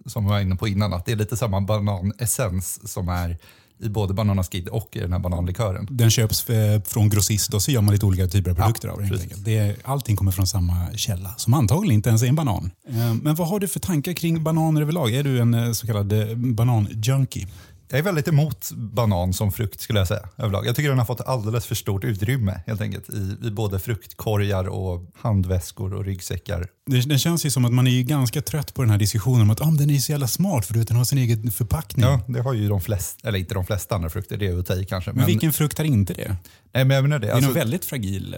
som 0.06 0.24
vi 0.24 0.30
var 0.30 0.40
inne 0.40 0.56
på 0.56 0.68
innan, 0.68 0.92
att 0.92 1.06
det 1.06 1.12
är 1.12 1.16
lite 1.16 1.36
samma 1.36 1.60
bananessens 1.60 2.92
som 2.92 3.08
är 3.08 3.38
i 3.82 3.88
både 3.88 4.14
bananaskid 4.14 4.68
och 4.68 4.88
i 4.96 4.98
den 4.98 5.12
här 5.12 5.18
bananlikören. 5.18 5.88
Den 5.90 6.10
köps 6.10 6.50
eh, 6.50 6.82
från 6.82 7.08
grossist 7.08 7.54
och 7.54 7.62
så 7.62 7.70
gör 7.70 7.80
man 7.80 7.92
lite 7.94 8.06
olika 8.06 8.26
typer 8.26 8.50
av 8.50 8.54
produkter 8.54 8.88
av 8.88 8.98
det. 8.98 9.44
Det 9.44 9.76
allting 9.84 10.16
kommer 10.16 10.32
från 10.32 10.46
samma 10.46 10.92
källa, 10.96 11.34
som 11.36 11.54
antagligen 11.54 11.94
inte 11.94 12.08
ens 12.08 12.22
är 12.22 12.26
en 12.26 12.34
banan. 12.34 12.70
Eh, 12.88 13.14
Men 13.22 13.34
vad 13.34 13.48
har 13.48 13.60
du 13.60 13.68
för 13.68 13.80
tankar 13.80 14.12
kring 14.12 14.42
bananer 14.44 14.82
överlag? 14.82 15.14
Är 15.14 15.22
du 15.24 15.40
en 15.40 15.54
eh, 15.54 15.72
så 15.72 15.86
kallad 15.86 16.14
bananjunkie? 16.38 17.48
Jag 17.88 17.98
är 17.98 18.02
väldigt 18.02 18.28
emot 18.28 18.70
banan 18.72 19.32
som 19.32 19.52
frukt 19.52 19.80
skulle 19.80 19.98
jag 19.98 20.08
säga 20.08 20.28
överlag. 20.38 20.66
Jag 20.66 20.76
tycker 20.76 20.88
den 20.88 20.98
har 20.98 21.06
fått 21.06 21.20
alldeles 21.20 21.66
för 21.66 21.74
stort 21.74 22.04
utrymme 22.04 22.60
helt 22.66 22.80
enkelt 22.80 23.10
i, 23.10 23.36
i 23.46 23.50
både 23.50 23.78
fruktkorgar 23.78 24.68
och 24.68 25.10
handväskor 25.16 25.94
och 25.94 26.04
ryggsäckar. 26.04 26.66
Det, 26.86 27.00
det 27.00 27.18
känns 27.18 27.46
ju 27.46 27.50
som 27.50 27.64
att 27.64 27.72
man 27.72 27.86
är 27.86 27.90
ju 27.90 28.02
ganska 28.02 28.42
trött 28.42 28.74
på 28.74 28.82
den 28.82 28.90
här 28.90 28.98
diskussionen 28.98 29.42
om 29.42 29.50
att 29.50 29.60
ah, 29.60 29.66
men 29.66 29.76
den 29.76 29.90
är 29.90 29.98
så 29.98 30.12
jävla 30.12 30.28
smart 30.28 30.66
för 30.66 30.72
du 30.74 30.78
vet, 30.78 30.88
den 30.88 30.96
har 30.96 31.04
sin 31.04 31.18
egen 31.18 31.50
förpackning. 31.52 32.04
Ja, 32.04 32.20
det 32.28 32.40
har 32.40 32.52
ju 32.52 32.68
de 32.68 32.80
flesta, 32.80 33.28
eller 33.28 33.38
inte 33.38 33.54
de 33.54 33.66
flesta 33.66 33.94
andra 33.94 34.10
frukter, 34.10 34.36
det 34.36 34.46
är 34.46 34.58
att 34.58 34.66
ta 34.66 34.74
i 34.74 34.84
kanske. 34.84 35.12
Men 35.12 35.26
vilken 35.26 35.52
frukt 35.52 35.78
har 35.78 35.84
inte 35.84 36.14
det? 36.14 36.36
nej, 36.74 36.84
men 36.84 36.90
jag 36.94 37.02
menar 37.02 37.18
det. 37.18 37.26
Det 37.26 37.30
är 37.30 37.34
Alltså, 37.34 37.48
nog 37.48 37.56
väldigt 37.58 37.84
fragil. 37.84 38.36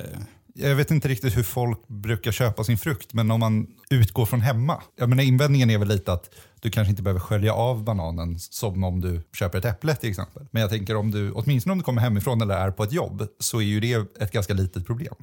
Jag 0.58 0.74
vet 0.74 0.90
inte 0.90 1.08
riktigt 1.08 1.36
hur 1.36 1.42
folk 1.42 1.88
brukar 1.88 2.32
köpa 2.32 2.64
sin 2.64 2.78
frukt, 2.78 3.14
men 3.14 3.30
om 3.30 3.40
man 3.40 3.66
utgår 3.90 4.26
från 4.26 4.40
hemma. 4.40 4.82
Jag 4.98 5.08
menar, 5.08 5.22
invändningen 5.22 5.70
är 5.70 5.78
väl 5.78 5.88
lite 5.88 6.12
att 6.12 6.30
du 6.60 6.70
kanske 6.70 6.90
inte 6.90 7.02
behöver 7.02 7.20
skölja 7.20 7.52
av 7.54 7.84
bananen 7.84 8.38
som 8.38 8.84
om 8.84 9.00
du 9.00 9.22
köper 9.32 9.58
ett 9.58 9.64
äpple 9.64 9.94
till 9.94 10.10
exempel. 10.10 10.46
Men 10.50 10.60
jag 10.60 10.70
tänker 10.70 10.96
om 10.96 11.10
du, 11.10 11.32
åtminstone 11.32 11.72
om 11.72 11.78
du 11.78 11.84
kommer 11.84 12.02
hemifrån 12.02 12.42
eller 12.42 12.54
är 12.54 12.70
på 12.70 12.84
ett 12.84 12.92
jobb, 12.92 13.26
så 13.40 13.58
är 13.58 13.64
ju 13.64 13.80
det 13.80 14.20
ett 14.20 14.32
ganska 14.32 14.54
litet 14.54 14.86
problem. 14.86 15.14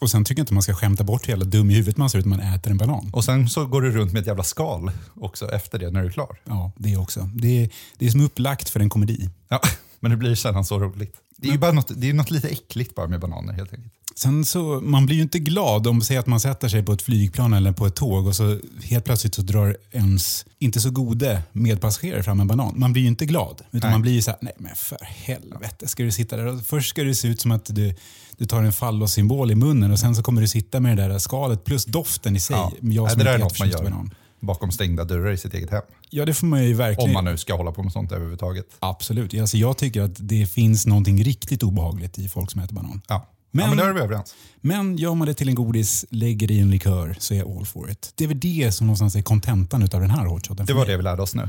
Och 0.00 0.10
sen 0.10 0.24
tycker 0.24 0.40
jag 0.40 0.42
inte 0.42 0.54
man 0.54 0.62
ska 0.62 0.74
skämta 0.74 1.04
bort 1.04 1.28
hur 1.28 1.32
jävla 1.32 1.44
dum 1.44 1.70
i 1.70 1.74
huvudet 1.74 1.96
man 1.96 2.10
ser 2.10 2.18
ut 2.18 2.24
när 2.24 2.36
man 2.36 2.54
äter 2.54 2.70
en 2.70 2.78
banan. 2.78 3.10
Och 3.12 3.24
sen 3.24 3.48
så 3.48 3.66
går 3.66 3.82
du 3.82 3.90
runt 3.90 4.12
med 4.12 4.20
ett 4.20 4.26
jävla 4.26 4.42
skal 4.42 4.90
också 5.14 5.50
efter 5.50 5.78
det 5.78 5.90
när 5.90 6.00
du 6.00 6.06
är 6.06 6.12
klar. 6.12 6.40
Ja, 6.44 6.72
det 6.76 6.96
också. 6.96 7.30
Det 7.34 7.62
är, 7.62 7.70
det 7.98 8.06
är 8.06 8.10
som 8.10 8.20
upplagt 8.20 8.68
för 8.68 8.80
en 8.80 8.88
komedi. 8.88 9.30
Ja, 9.48 9.60
men 10.00 10.10
det 10.10 10.16
blir 10.16 10.34
sällan 10.34 10.64
så 10.64 10.78
roligt. 10.78 11.16
Det 11.36 11.48
är 11.48 11.52
ju 11.52 11.58
bara 11.58 11.72
något, 11.72 11.90
det 11.96 12.10
är 12.10 12.14
något 12.14 12.30
lite 12.30 12.48
äckligt 12.48 12.94
bara 12.94 13.08
med 13.08 13.20
bananer 13.20 13.52
helt 13.52 13.72
enkelt. 13.72 13.92
Sen 14.14 14.44
så, 14.44 14.80
man 14.82 15.06
blir 15.06 15.16
ju 15.16 15.22
inte 15.22 15.38
glad 15.38 15.86
om 15.86 16.00
säger 16.00 16.20
att 16.20 16.26
man 16.26 16.40
sätter 16.40 16.68
sig 16.68 16.82
på 16.82 16.92
ett 16.92 17.02
flygplan 17.02 17.52
eller 17.52 17.72
på 17.72 17.86
ett 17.86 17.94
tåg 17.94 18.26
och 18.26 18.36
så 18.36 18.58
helt 18.82 19.04
plötsligt 19.04 19.34
så 19.34 19.42
drar 19.42 19.76
ens 19.92 20.46
inte 20.58 20.80
så 20.80 20.90
gode 20.90 21.42
medpassagerare 21.52 22.22
fram 22.22 22.40
en 22.40 22.46
banan. 22.46 22.74
Man 22.76 22.92
blir 22.92 23.02
ju 23.02 23.08
inte 23.08 23.26
glad. 23.26 23.62
Utan 23.70 23.80
Nej. 23.88 23.90
man 23.90 24.02
blir 24.02 24.12
ju 24.12 24.22
så 24.22 24.30
här, 24.30 24.38
nej 24.42 24.52
men 24.58 24.74
för 24.76 24.98
helvete, 25.02 25.88
ska 25.88 26.02
du 26.02 26.12
sitta 26.12 26.36
där? 26.36 26.46
Och 26.46 26.62
först 26.66 26.90
ska 26.90 27.02
det 27.02 27.14
se 27.14 27.28
ut 27.28 27.40
som 27.40 27.50
att 27.50 27.74
du, 27.74 27.94
du 28.36 28.46
tar 28.46 28.62
en 28.62 28.72
fallossymbol 28.72 29.50
i 29.50 29.54
munnen 29.54 29.92
och 29.92 29.98
sen 29.98 30.16
så 30.16 30.22
kommer 30.22 30.40
du 30.40 30.48
sitta 30.48 30.80
med 30.80 30.96
det 30.96 31.08
där 31.08 31.18
skalet 31.18 31.64
plus 31.64 31.84
doften 31.84 32.36
i 32.36 32.40
sig. 32.40 32.56
Ja. 32.56 32.72
Jag 32.80 33.02
Nej, 33.02 33.10
som 33.10 33.18
det 33.18 33.24
där 33.24 33.30
är 33.30 33.34
inte 33.34 33.44
något 33.44 33.58
man 33.58 33.68
gör 33.68 33.82
banan. 33.82 34.14
Bakom 34.46 34.70
stängda 34.72 35.04
dörrar 35.04 35.32
i 35.32 35.36
sitt 35.38 35.54
eget 35.54 35.70
hem. 35.70 35.82
Ja, 36.10 36.24
det 36.24 36.34
får 36.34 36.46
man 36.46 36.64
ju 36.64 36.74
verkligen. 36.74 37.10
Om 37.10 37.14
man 37.14 37.24
nu 37.24 37.36
ska 37.38 37.56
hålla 37.56 37.72
på 37.72 37.82
med 37.82 37.92
sånt 37.92 38.12
överhuvudtaget. 38.12 38.66
Absolut. 38.78 39.40
Alltså, 39.40 39.56
jag 39.56 39.78
tycker 39.78 40.02
att 40.02 40.12
det 40.28 40.46
finns 40.46 40.86
någonting 40.86 41.24
riktigt 41.24 41.62
obehagligt 41.62 42.18
i 42.18 42.28
folk 42.28 42.50
som 42.50 42.60
äter 42.60 42.74
banan. 42.74 43.02
Ja, 43.08 43.28
Men- 43.50 43.62
ja, 43.64 43.68
men 43.68 43.78
där 43.78 43.88
är 43.88 43.92
vi 43.92 44.00
överens. 44.00 44.34
Men 44.60 44.96
gör 44.96 45.14
man 45.14 45.26
det 45.28 45.34
till 45.34 45.48
en 45.48 45.54
godis, 45.54 46.04
lägger 46.10 46.50
i 46.50 46.58
en 46.60 46.70
likör, 46.70 47.16
så 47.18 47.34
är 47.34 47.38
jag 47.38 47.50
all 47.58 47.66
for 47.66 47.90
it. 47.90 48.12
Det 48.14 48.24
är 48.24 48.28
väl 48.28 48.40
det 48.40 48.72
som 48.72 48.86
någonstans 48.86 49.16
är 49.16 49.22
kontentan 49.22 49.82
av 49.82 49.88
den 50.00 50.10
här 50.10 50.26
hotshoten. 50.26 50.66
Det 50.66 50.72
var 50.72 50.86
det 50.86 50.96
vi 50.96 51.02
lärde 51.02 51.22
oss 51.22 51.34
nu. 51.34 51.48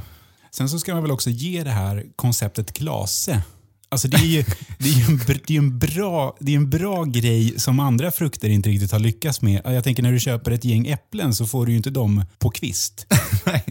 Sen 0.51 0.69
så 0.69 0.79
ska 0.79 0.93
man 0.93 1.03
väl 1.03 1.11
också 1.11 1.29
ge 1.29 1.63
det 1.63 1.69
här 1.69 2.05
konceptet 2.15 2.73
klase. 2.73 3.41
Alltså 3.89 4.07
det 4.07 4.17
är 4.17 4.25
ju, 4.25 4.43
det 4.77 4.89
är 4.89 4.93
ju 4.93 5.03
en, 5.05 5.19
det 5.47 5.53
är 5.53 5.57
en, 5.57 5.79
bra, 5.79 6.37
det 6.39 6.51
är 6.51 6.55
en 6.57 6.69
bra 6.69 7.03
grej 7.03 7.59
som 7.59 7.79
andra 7.79 8.11
frukter 8.11 8.49
inte 8.49 8.69
riktigt 8.69 8.91
har 8.91 8.99
lyckats 8.99 9.41
med. 9.41 9.61
Jag 9.65 9.83
tänker 9.83 10.03
när 10.03 10.11
du 10.11 10.19
köper 10.19 10.51
ett 10.51 10.65
gäng 10.65 10.87
äpplen 10.87 11.33
så 11.33 11.45
får 11.45 11.65
du 11.65 11.71
ju 11.71 11.77
inte 11.77 11.89
dem 11.89 12.25
på 12.39 12.49
kvist. 12.49 13.05
Nej, 13.45 13.63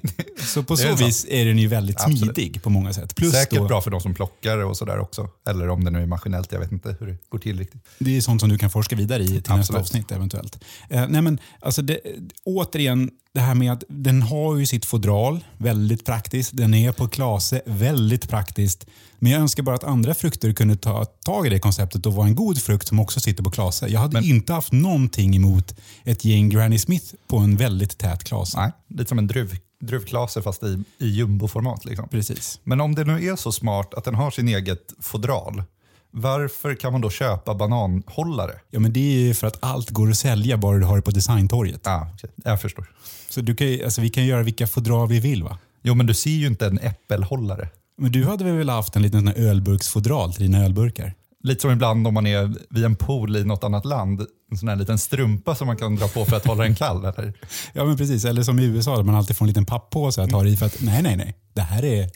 så 0.47 0.63
på 0.63 0.77
så 0.77 0.83
sant. 0.83 1.01
vis 1.01 1.27
är 1.29 1.45
den 1.45 1.59
ju 1.59 1.69
väldigt 1.69 1.97
Absolut. 1.97 2.19
smidig 2.19 2.63
på 2.63 2.71
många 2.71 2.93
sätt. 2.93 3.15
Plus 3.15 3.33
Säkert 3.33 3.59
då, 3.59 3.65
bra 3.67 3.81
för 3.81 3.91
de 3.91 4.01
som 4.01 4.15
plockar 4.15 4.59
och 4.59 4.77
sådär 4.77 4.99
också. 4.99 5.29
Eller 5.49 5.69
om 5.69 5.85
det 5.85 5.91
nu 5.91 6.03
är 6.03 6.07
maskinellt, 6.07 6.53
jag 6.53 6.61
vet 6.61 6.73
inte 6.73 6.97
hur 7.01 7.07
det 7.07 7.17
går 7.29 7.39
till 7.39 7.59
riktigt. 7.59 7.83
Det 7.99 8.17
är 8.17 8.21
sånt 8.21 8.41
som 8.41 8.49
du 8.51 8.59
kan 8.59 8.71
forska 8.71 8.97
vidare 8.97 9.23
i 9.23 9.27
till 9.27 9.35
nästa 9.37 9.53
Absolut. 9.55 9.81
avsnitt 9.81 10.11
eventuellt. 10.13 10.65
Eh, 10.91 11.07
nej 11.09 11.23
men, 11.23 11.39
alltså 11.61 11.83
det, 11.83 12.01
återigen, 12.45 13.11
det 13.35 13.41
här 13.41 13.55
med 13.55 13.73
att 13.73 13.85
den 13.89 14.23
har 14.23 14.57
ju 14.57 14.67
sitt 14.67 14.85
fodral, 14.85 15.45
väldigt 15.59 16.05
praktiskt. 16.05 16.57
Den 16.57 16.75
är 16.75 16.93
på 16.93 17.09
klase, 17.09 17.63
väldigt 17.67 18.29
praktiskt. 18.29 18.87
Men 19.19 19.33
jag 19.33 19.41
önskar 19.41 19.63
bara 19.63 19.75
att 19.77 19.85
andra 19.85 20.15
frukter 20.15 20.53
kunde 20.53 20.77
ta 20.77 21.05
tag 21.05 21.47
i 21.47 21.51
det 21.51 21.59
konceptet 21.59 22.07
och 22.07 22.15
vara 22.15 22.27
en 22.27 22.35
god 22.35 22.63
frukt 22.63 22.89
som 22.89 23.01
också 23.01 23.21
sitter 23.21 23.43
på 23.45 23.51
klase. 23.51 23.89
Jag 23.89 24.01
hade 24.01 24.13
Men- 24.13 24.25
inte 24.25 24.53
haft 24.53 24.73
någonting 24.73 25.37
emot 25.37 25.75
ett 26.05 26.25
gäng 26.25 26.49
Granny 26.49 26.79
Smith 26.79 27.15
på 27.29 27.37
en 27.39 27.57
väldigt 27.57 27.99
tät 27.99 28.25
klase. 28.25 28.59
Nej, 28.61 28.73
lite 28.89 29.09
som 29.09 29.19
en 29.19 29.27
druv, 29.27 29.57
druvklase 29.81 30.43
fast 30.43 30.63
i, 30.63 30.85
i 30.99 31.07
jumboformat. 31.07 31.85
Liksom. 31.85 32.09
Precis. 32.09 32.61
Men 32.65 32.81
om 32.81 32.95
det 32.95 33.05
nu 33.05 33.25
är 33.25 33.37
så 33.37 33.53
smart 33.53 33.95
att 33.95 34.05
den 34.05 34.15
har 34.15 34.31
sin 34.31 34.49
eget 34.49 34.93
fodral, 35.01 35.63
varför 36.11 36.75
kan 36.75 36.93
man 36.93 37.01
då 37.01 37.11
köpa 37.11 37.55
bananhållare? 37.55 38.53
Ja, 38.71 38.81
men 38.81 38.93
det 38.93 39.01
är 39.01 39.21
ju 39.21 39.35
för 39.35 39.47
att 39.47 39.59
allt 39.61 39.91
går 39.91 40.11
att 40.11 40.17
sälja 40.17 40.57
bara 40.57 40.79
du 40.79 40.85
har 40.85 40.97
det 40.97 41.03
på 41.03 41.11
designtorget. 41.11 41.81
Ja, 41.85 42.09
jag 42.45 42.61
förstår. 42.61 42.87
Så 43.29 43.41
du 43.41 43.55
kan, 43.55 43.85
alltså, 43.85 44.01
vi 44.01 44.09
kan 44.09 44.27
göra 44.27 44.43
vilka 44.43 44.67
fodral 44.67 45.09
vi 45.09 45.21
vill 45.21 45.43
va? 45.43 45.59
Jo, 45.83 45.95
men 45.95 46.07
du 46.07 46.15
ser 46.15 46.31
ju 46.31 46.47
inte 46.47 46.67
en 46.67 46.79
äppelhållare. 46.79 47.69
Men 47.99 48.13
du 48.13 48.25
hade 48.25 48.45
väl 48.45 48.69
haft 48.69 48.97
en 48.97 49.03
liten 49.03 49.29
ölburksfodral 49.29 50.33
till 50.33 50.43
dina 50.43 50.65
ölburkar? 50.65 51.15
Lite 51.47 51.61
som 51.61 51.71
ibland 51.71 52.07
om 52.07 52.15
man 52.15 52.27
är 52.27 52.55
vid 52.71 52.85
en 52.85 52.97
pool 52.97 53.37
i 53.37 53.45
något 53.45 53.65
annat 53.65 53.85
land, 53.85 54.27
en 54.51 54.59
sån 54.59 54.69
här 54.69 54.77
liten 54.77 54.99
strumpa 54.99 55.55
som 55.55 55.67
man 55.67 55.77
kan 55.77 55.97
dra 55.97 56.09
på 56.09 56.25
för 56.25 56.37
att 56.37 56.47
hålla 56.47 56.63
den 56.63 56.75
kall. 56.75 57.05
Eller? 57.05 57.33
Ja, 57.73 57.85
men 57.85 57.97
precis. 57.97 58.25
Eller 58.25 58.43
som 58.43 58.59
i 58.59 58.65
USA 58.65 58.97
där 58.97 59.03
man 59.03 59.15
alltid 59.15 59.37
får 59.37 59.45
en 59.45 59.49
liten 59.49 59.67
papppåse 59.67 60.23
att 60.23 60.33
ha 60.33 60.47
i 60.47 60.57
för 60.57 60.67
att 60.67 60.83
nej, 60.83 61.03
nej, 61.03 61.17
nej. 61.17 61.35
Det 61.53 61.61
här 61.61 61.85
är 61.85 62.11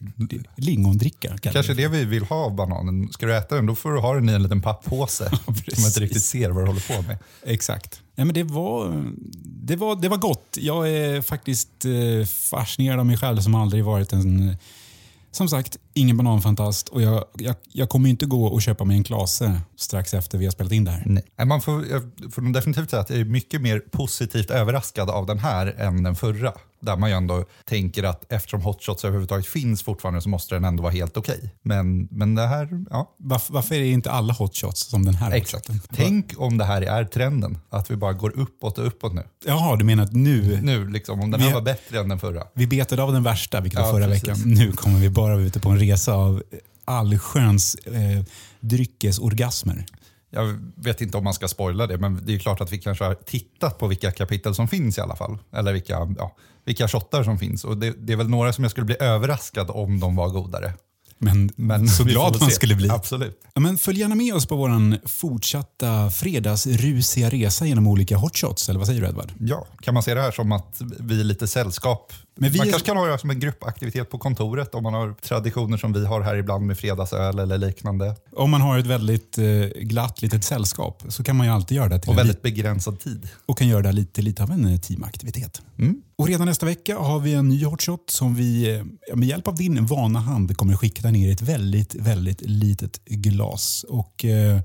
lingondricka. 0.56 1.38
Kanske 1.42 1.75
det 1.75 1.88
vi 1.88 2.04
vill 2.04 2.25
ha 2.25 2.37
av 2.37 2.54
bananen. 2.54 3.08
Ska 3.12 3.26
du 3.26 3.37
äta 3.37 3.54
den, 3.54 3.66
då 3.66 3.75
får 3.75 3.92
du 3.92 4.00
ha 4.00 4.14
den 4.14 4.28
i 4.28 4.32
en 4.32 4.42
liten 4.42 4.62
papppåse. 4.62 5.30
som 5.44 5.54
man 5.78 5.87
inte 5.87 6.00
riktigt 6.00 6.25
ser 6.25 6.50
vad 6.50 6.64
du 6.64 6.66
håller 6.66 6.96
på 6.96 7.02
med. 7.02 7.18
Exakt. 7.44 8.00
Ja, 8.14 8.25
men 8.25 8.34
det, 8.34 8.42
var, 8.42 9.04
det, 9.44 9.76
var, 9.76 9.96
det 9.96 10.08
var 10.08 10.16
gott. 10.16 10.58
Jag 10.60 10.90
är 10.90 11.22
faktiskt 11.22 11.84
eh, 11.84 12.26
fascinerad 12.26 12.99
av 12.99 13.06
mig 13.06 13.16
själv 13.16 13.40
som 13.40 13.54
aldrig 13.54 13.84
varit 13.84 14.12
en... 14.12 14.56
Som 15.32 15.49
sagt, 15.49 15.76
ingen 15.94 16.16
bananfantast 16.16 16.88
och 16.88 17.02
jag, 17.02 17.25
jag, 17.34 17.56
jag 17.72 17.88
kommer 17.88 18.08
inte 18.08 18.26
gå 18.26 18.46
och 18.46 18.62
köpa 18.62 18.84
mig 18.84 18.96
en 18.96 19.04
klase 19.04 19.60
strax 19.76 20.14
efter 20.14 20.38
vi 20.38 20.44
har 20.44 20.52
spelat 20.52 20.72
in 20.72 20.84
det 20.84 20.90
här. 20.90 21.02
Nej. 21.06 21.46
Man 21.46 21.60
får, 21.60 21.87
jag 21.87 22.02
får 22.32 22.52
definitivt 22.52 22.90
säga 22.90 23.02
att 23.02 23.10
jag 23.10 23.18
är 23.18 23.25
mycket 23.25 23.60
mer 23.60 23.80
positivt 23.80 24.50
överraskad 24.50 25.10
av 25.10 25.26
den 25.26 25.38
här 25.38 25.66
än 25.66 26.02
den 26.02 26.16
förra. 26.16 26.52
Där 26.82 26.96
man 26.96 27.10
ju 27.10 27.16
ändå 27.16 27.44
tänker 27.64 28.02
att 28.02 28.32
eftersom 28.32 28.60
hotshots 28.62 29.04
överhuvudtaget 29.04 29.46
finns 29.46 29.82
fortfarande 29.82 30.20
så 30.20 30.28
måste 30.28 30.54
den 30.54 30.64
ändå 30.64 30.82
vara 30.82 30.92
helt 30.92 31.16
okej. 31.16 31.54
Men, 31.62 32.08
men 32.10 32.34
det 32.34 32.46
här, 32.46 32.84
ja. 32.90 33.14
Varför, 33.18 33.52
varför 33.52 33.75
är 33.75 33.80
det 33.80 33.88
inte 33.90 34.10
alla 34.10 34.32
hotshots 34.32 34.80
som 34.87 35.04
den 35.04 35.14
här 35.14 35.30
Exakt. 35.32 35.68
hotshoten? 35.68 35.96
Tänk 35.96 36.32
om 36.37 36.58
det 36.58 36.64
här 36.64 36.82
är 36.82 37.04
trenden. 37.04 37.58
Att 37.70 37.90
vi 37.90 37.96
bara 37.96 38.12
går 38.12 38.32
uppåt 38.38 38.78
och 38.78 38.87
uppåt 38.87 39.12
nu. 39.14 39.22
Jaha, 39.46 39.76
du 39.76 39.84
menar 39.84 40.04
att 40.04 40.12
nu... 40.12 40.58
Nu 40.62 40.88
liksom, 40.88 41.20
om 41.20 41.30
den 41.30 41.40
Vi- 41.40 41.46
här 41.46 41.54
var 41.54 41.62
bättre 41.62 42.00
än 42.00 42.08
den 42.08 42.18
förra. 42.18 42.42
Vi 42.54 42.66
betade 42.66 43.02
av 43.02 43.12
den 43.12 43.22
värsta, 43.22 43.60
vilket 43.60 43.80
var 43.80 43.87
Ja, 43.87 43.92
förra 43.92 44.06
precis. 44.06 44.28
veckan. 44.28 44.40
Nu 44.46 44.72
kommer 44.72 44.99
vi 44.99 45.08
bara 45.10 45.32
vara 45.34 45.42
ute 45.44 45.60
på 45.60 45.68
en 45.68 45.78
resa 45.78 46.12
av 46.14 46.42
allsköns 46.84 47.75
eh, 47.75 48.25
dryckesorgasmer. 48.60 49.84
Jag 50.30 50.58
vet 50.76 51.00
inte 51.00 51.18
om 51.18 51.25
man 51.25 51.34
ska 51.34 51.49
spoila 51.49 51.87
det, 51.87 51.99
men 51.99 52.20
det 52.26 52.34
är 52.34 52.38
klart 52.38 52.60
att 52.60 52.72
vi 52.72 52.78
kanske 52.78 53.04
har 53.04 53.14
tittat 53.14 53.78
på 53.78 53.87
vilka 53.87 54.12
kapitel 54.12 54.54
som 54.54 54.68
finns 54.68 54.99
i 54.99 55.00
alla 55.00 55.16
fall. 55.16 55.38
Eller 55.52 55.72
vilka, 55.72 56.14
ja, 56.18 56.37
vilka 56.64 56.88
shottar 56.88 57.25
som 57.25 57.38
finns. 57.38 57.64
Och 57.64 57.76
det, 57.76 57.94
det 57.99 58.12
är 58.12 58.16
väl 58.16 58.28
några 58.28 58.52
som 58.52 58.64
jag 58.64 58.70
skulle 58.70 58.87
bli 58.87 58.96
överraskad 59.00 59.70
om 59.70 60.00
de 60.00 60.16
var 60.16 60.28
godare. 60.28 60.75
Men, 61.22 61.50
Men 61.56 61.88
så 61.88 62.04
glad 62.04 62.40
man 62.40 62.49
se. 62.50 62.54
skulle 62.54 62.75
bli. 62.75 62.90
Absolut. 62.90 63.40
Ja, 63.54 63.60
men 63.60 63.78
följ 63.78 64.00
gärna 64.00 64.14
med 64.14 64.34
oss 64.34 64.46
på 64.46 64.56
vår 64.56 65.08
fortsatta 65.08 66.10
fredagsrusiga 66.10 67.30
resa 67.30 67.66
genom 67.66 67.87
olika 67.87 68.16
hotshots. 68.16 68.68
Eller 68.68 68.78
vad 68.78 68.87
säger 68.87 69.00
du 69.00 69.06
Edvard? 69.06 69.32
Ja, 69.40 69.66
kan 69.80 69.94
man 69.94 70.02
se 70.02 70.14
det 70.14 70.20
här 70.20 70.30
som 70.30 70.52
att 70.52 70.80
vi 71.00 71.20
är 71.20 71.25
lite 71.25 71.46
sällskap? 71.46 72.12
Men 72.34 72.50
vi 72.50 72.58
man 72.58 72.70
kanske 72.70 72.87
kan 72.87 72.96
ha 72.96 73.06
det 73.06 73.18
som 73.18 73.30
en 73.30 73.40
gruppaktivitet 73.40 74.10
på 74.10 74.18
kontoret 74.18 74.75
om 74.75 74.82
man 74.82 74.94
har 74.94 75.12
traditioner 75.12 75.76
som 75.76 75.92
vi 75.92 76.06
har 76.06 76.20
här 76.20 76.37
ibland 76.37 76.66
med 76.66 76.78
fredagsöl 76.78 77.38
eller 77.38 77.58
liknande. 77.58 78.16
Om 78.37 78.50
man 78.50 78.60
har 78.60 78.78
ett 78.78 78.87
väldigt 78.87 79.38
eh, 79.38 79.44
glatt 79.80 80.22
litet 80.22 80.44
sällskap 80.44 81.02
så 81.08 81.22
kan 81.22 81.37
man 81.37 81.46
ju 81.46 81.52
alltid 81.52 81.76
göra 81.76 81.88
det 81.88 81.99
till 81.99 82.08
Och 82.08 82.14
en 82.14 82.16
väldigt 82.16 82.42
begränsad 82.42 83.00
tid. 83.00 83.28
och 83.46 83.58
kan 83.58 83.68
göra 83.68 83.82
det 83.82 83.92
lite, 83.92 84.22
lite 84.22 84.42
av 84.42 84.50
en 84.50 84.64
eh, 84.64 84.80
teamaktivitet. 84.80 85.62
Mm. 85.78 86.02
Och 86.16 86.28
redan 86.28 86.46
nästa 86.46 86.66
vecka 86.66 86.99
har 86.99 87.20
vi 87.20 87.34
en 87.34 87.49
ny 87.49 87.64
hotshot 87.64 88.10
som 88.10 88.34
vi 88.34 88.76
eh, 88.76 89.16
med 89.16 89.28
hjälp 89.28 89.49
av 89.49 89.56
din 89.56 89.87
vana 89.87 90.20
hand 90.20 90.56
kommer 90.56 90.76
skicka 90.76 91.10
ner 91.10 91.28
i 91.28 91.32
ett 91.32 91.42
väldigt, 91.42 91.94
väldigt 91.94 92.40
litet 92.40 93.04
glas. 93.04 93.84
Och 93.88 94.25
eh, 94.25 94.60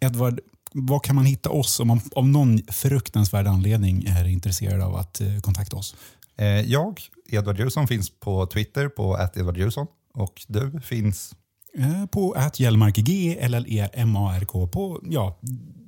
Edvard, 0.00 0.40
var 0.74 1.00
kan 1.00 1.16
man 1.16 1.24
hitta 1.24 1.50
oss 1.50 1.80
om 1.80 1.88
man 1.88 2.00
av 2.14 2.28
någon 2.28 2.60
fruktansvärd 2.68 3.46
anledning 3.46 4.04
är 4.04 4.28
intresserad 4.28 4.80
av 4.80 4.96
att 4.96 5.20
kontakta 5.42 5.76
oss? 5.76 5.94
Eh, 6.42 6.60
jag, 6.70 7.00
Edvard 7.28 7.58
Jusson, 7.58 7.88
finns 7.88 8.10
på 8.20 8.46
Twitter 8.46 8.88
på 8.88 9.28
@edvardjusson 9.34 9.86
och 10.14 10.42
du 10.48 10.80
finns 10.80 11.34
Eh, 11.78 12.06
På 12.06 12.32
att 12.32 12.56
G, 12.96 13.38
LLE-M-A-R-K, 13.48 14.66
på, 14.66 15.00
ja, 15.10 15.38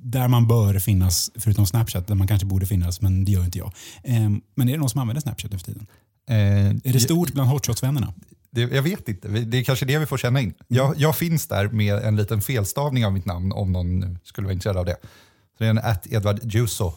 där 0.01 0.27
man 0.27 0.47
bör 0.47 0.79
finnas, 0.79 1.31
förutom 1.35 1.65
Snapchat, 1.65 2.07
där 2.07 2.15
man 2.15 2.27
kanske 2.27 2.45
borde 2.47 2.65
finnas, 2.65 3.01
men 3.01 3.25
det 3.25 3.31
gör 3.31 3.45
inte 3.45 3.57
jag. 3.57 3.73
Eh, 4.03 4.29
Men 4.55 4.67
är 4.69 4.71
det 4.71 4.77
någon 4.77 4.89
som 4.89 5.01
använder 5.01 5.21
Snapchat 5.21 5.51
nu 5.51 5.57
för 5.57 5.65
tiden? 5.65 5.87
Eh, 6.29 6.35
Är 6.89 6.93
det 6.93 6.99
stort 6.99 7.33
bland 7.33 7.49
hotshots-vännerna? 7.49 8.13
jag 8.51 8.81
vet 8.81 9.09
inte, 9.09 9.27
det 9.27 9.57
är 9.57 9.63
kanske 9.63 9.85
det 9.85 9.97
vi 9.99 10.05
får 10.05 10.17
känna 10.17 10.41
in. 10.41 10.53
Jag, 10.67 10.93
jag 10.97 11.15
finns 11.15 11.47
där 11.47 11.67
med 11.67 11.95
en 11.95 12.15
liten 12.15 12.41
felstavning 12.41 13.05
av 13.05 13.13
mitt 13.13 13.25
namn 13.25 13.51
om 13.51 13.71
någon 13.71 13.99
nu 13.99 14.17
skulle 14.23 14.45
vara 14.45 14.53
intresserad 14.53 14.77
av 14.77 14.85
det. 14.85 14.97
Så 15.57 15.63
det 15.63 15.65
är 15.65 15.69
en 15.69 15.77
att 15.77 16.07
Edvard 16.07 16.39
Juso. 16.43 16.93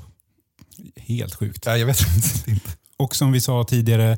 Helt 0.96 1.34
sjukt. 1.34 1.66
Ja, 1.66 1.76
jag 1.76 1.86
vet 1.86 1.98
inte. 2.48 2.70
Och 2.98 3.16
som 3.16 3.32
vi 3.32 3.40
sa 3.40 3.64
tidigare, 3.64 4.16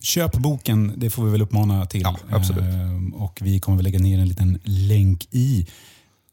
köp 0.00 0.32
boken. 0.36 0.92
Det 0.96 1.10
får 1.10 1.24
vi 1.24 1.30
väl 1.30 1.42
uppmana 1.42 1.86
till. 1.86 2.00
Ja, 2.02 2.16
absolut. 2.30 2.62
Ehm, 2.62 3.14
Och 3.14 3.38
vi 3.42 3.60
kommer 3.60 3.76
väl 3.78 3.84
lägga 3.84 3.98
ner 3.98 4.18
en 4.18 4.28
liten 4.28 4.58
länk 4.64 5.28
i 5.30 5.66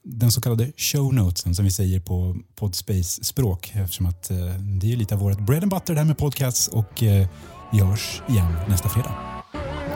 den 0.05 0.31
så 0.31 0.41
kallade 0.41 0.71
show 0.77 1.13
notesen 1.13 1.55
som 1.55 1.65
vi 1.65 1.71
säger 1.71 1.99
på 1.99 2.35
Podspace-språk. 2.55 3.71
Eftersom 3.75 4.05
att 4.05 4.31
eh, 4.31 4.37
det 4.59 4.93
är 4.93 4.97
lite 4.97 5.15
av 5.15 5.21
vårt 5.21 5.39
bread 5.39 5.63
and 5.63 5.71
butter 5.71 5.93
det 5.93 5.99
här 5.99 6.07
med 6.07 6.17
podcasts 6.17 6.67
och 6.67 7.03
eh, 7.03 7.27
vi 7.71 7.79
hörs 7.79 8.21
igen 8.29 8.53
nästa 8.69 8.89
fredag. 8.89 9.15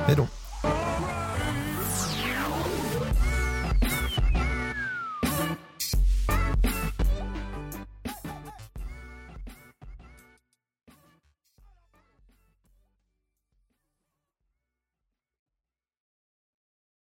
Hej 0.06 0.16
då. 0.16 0.27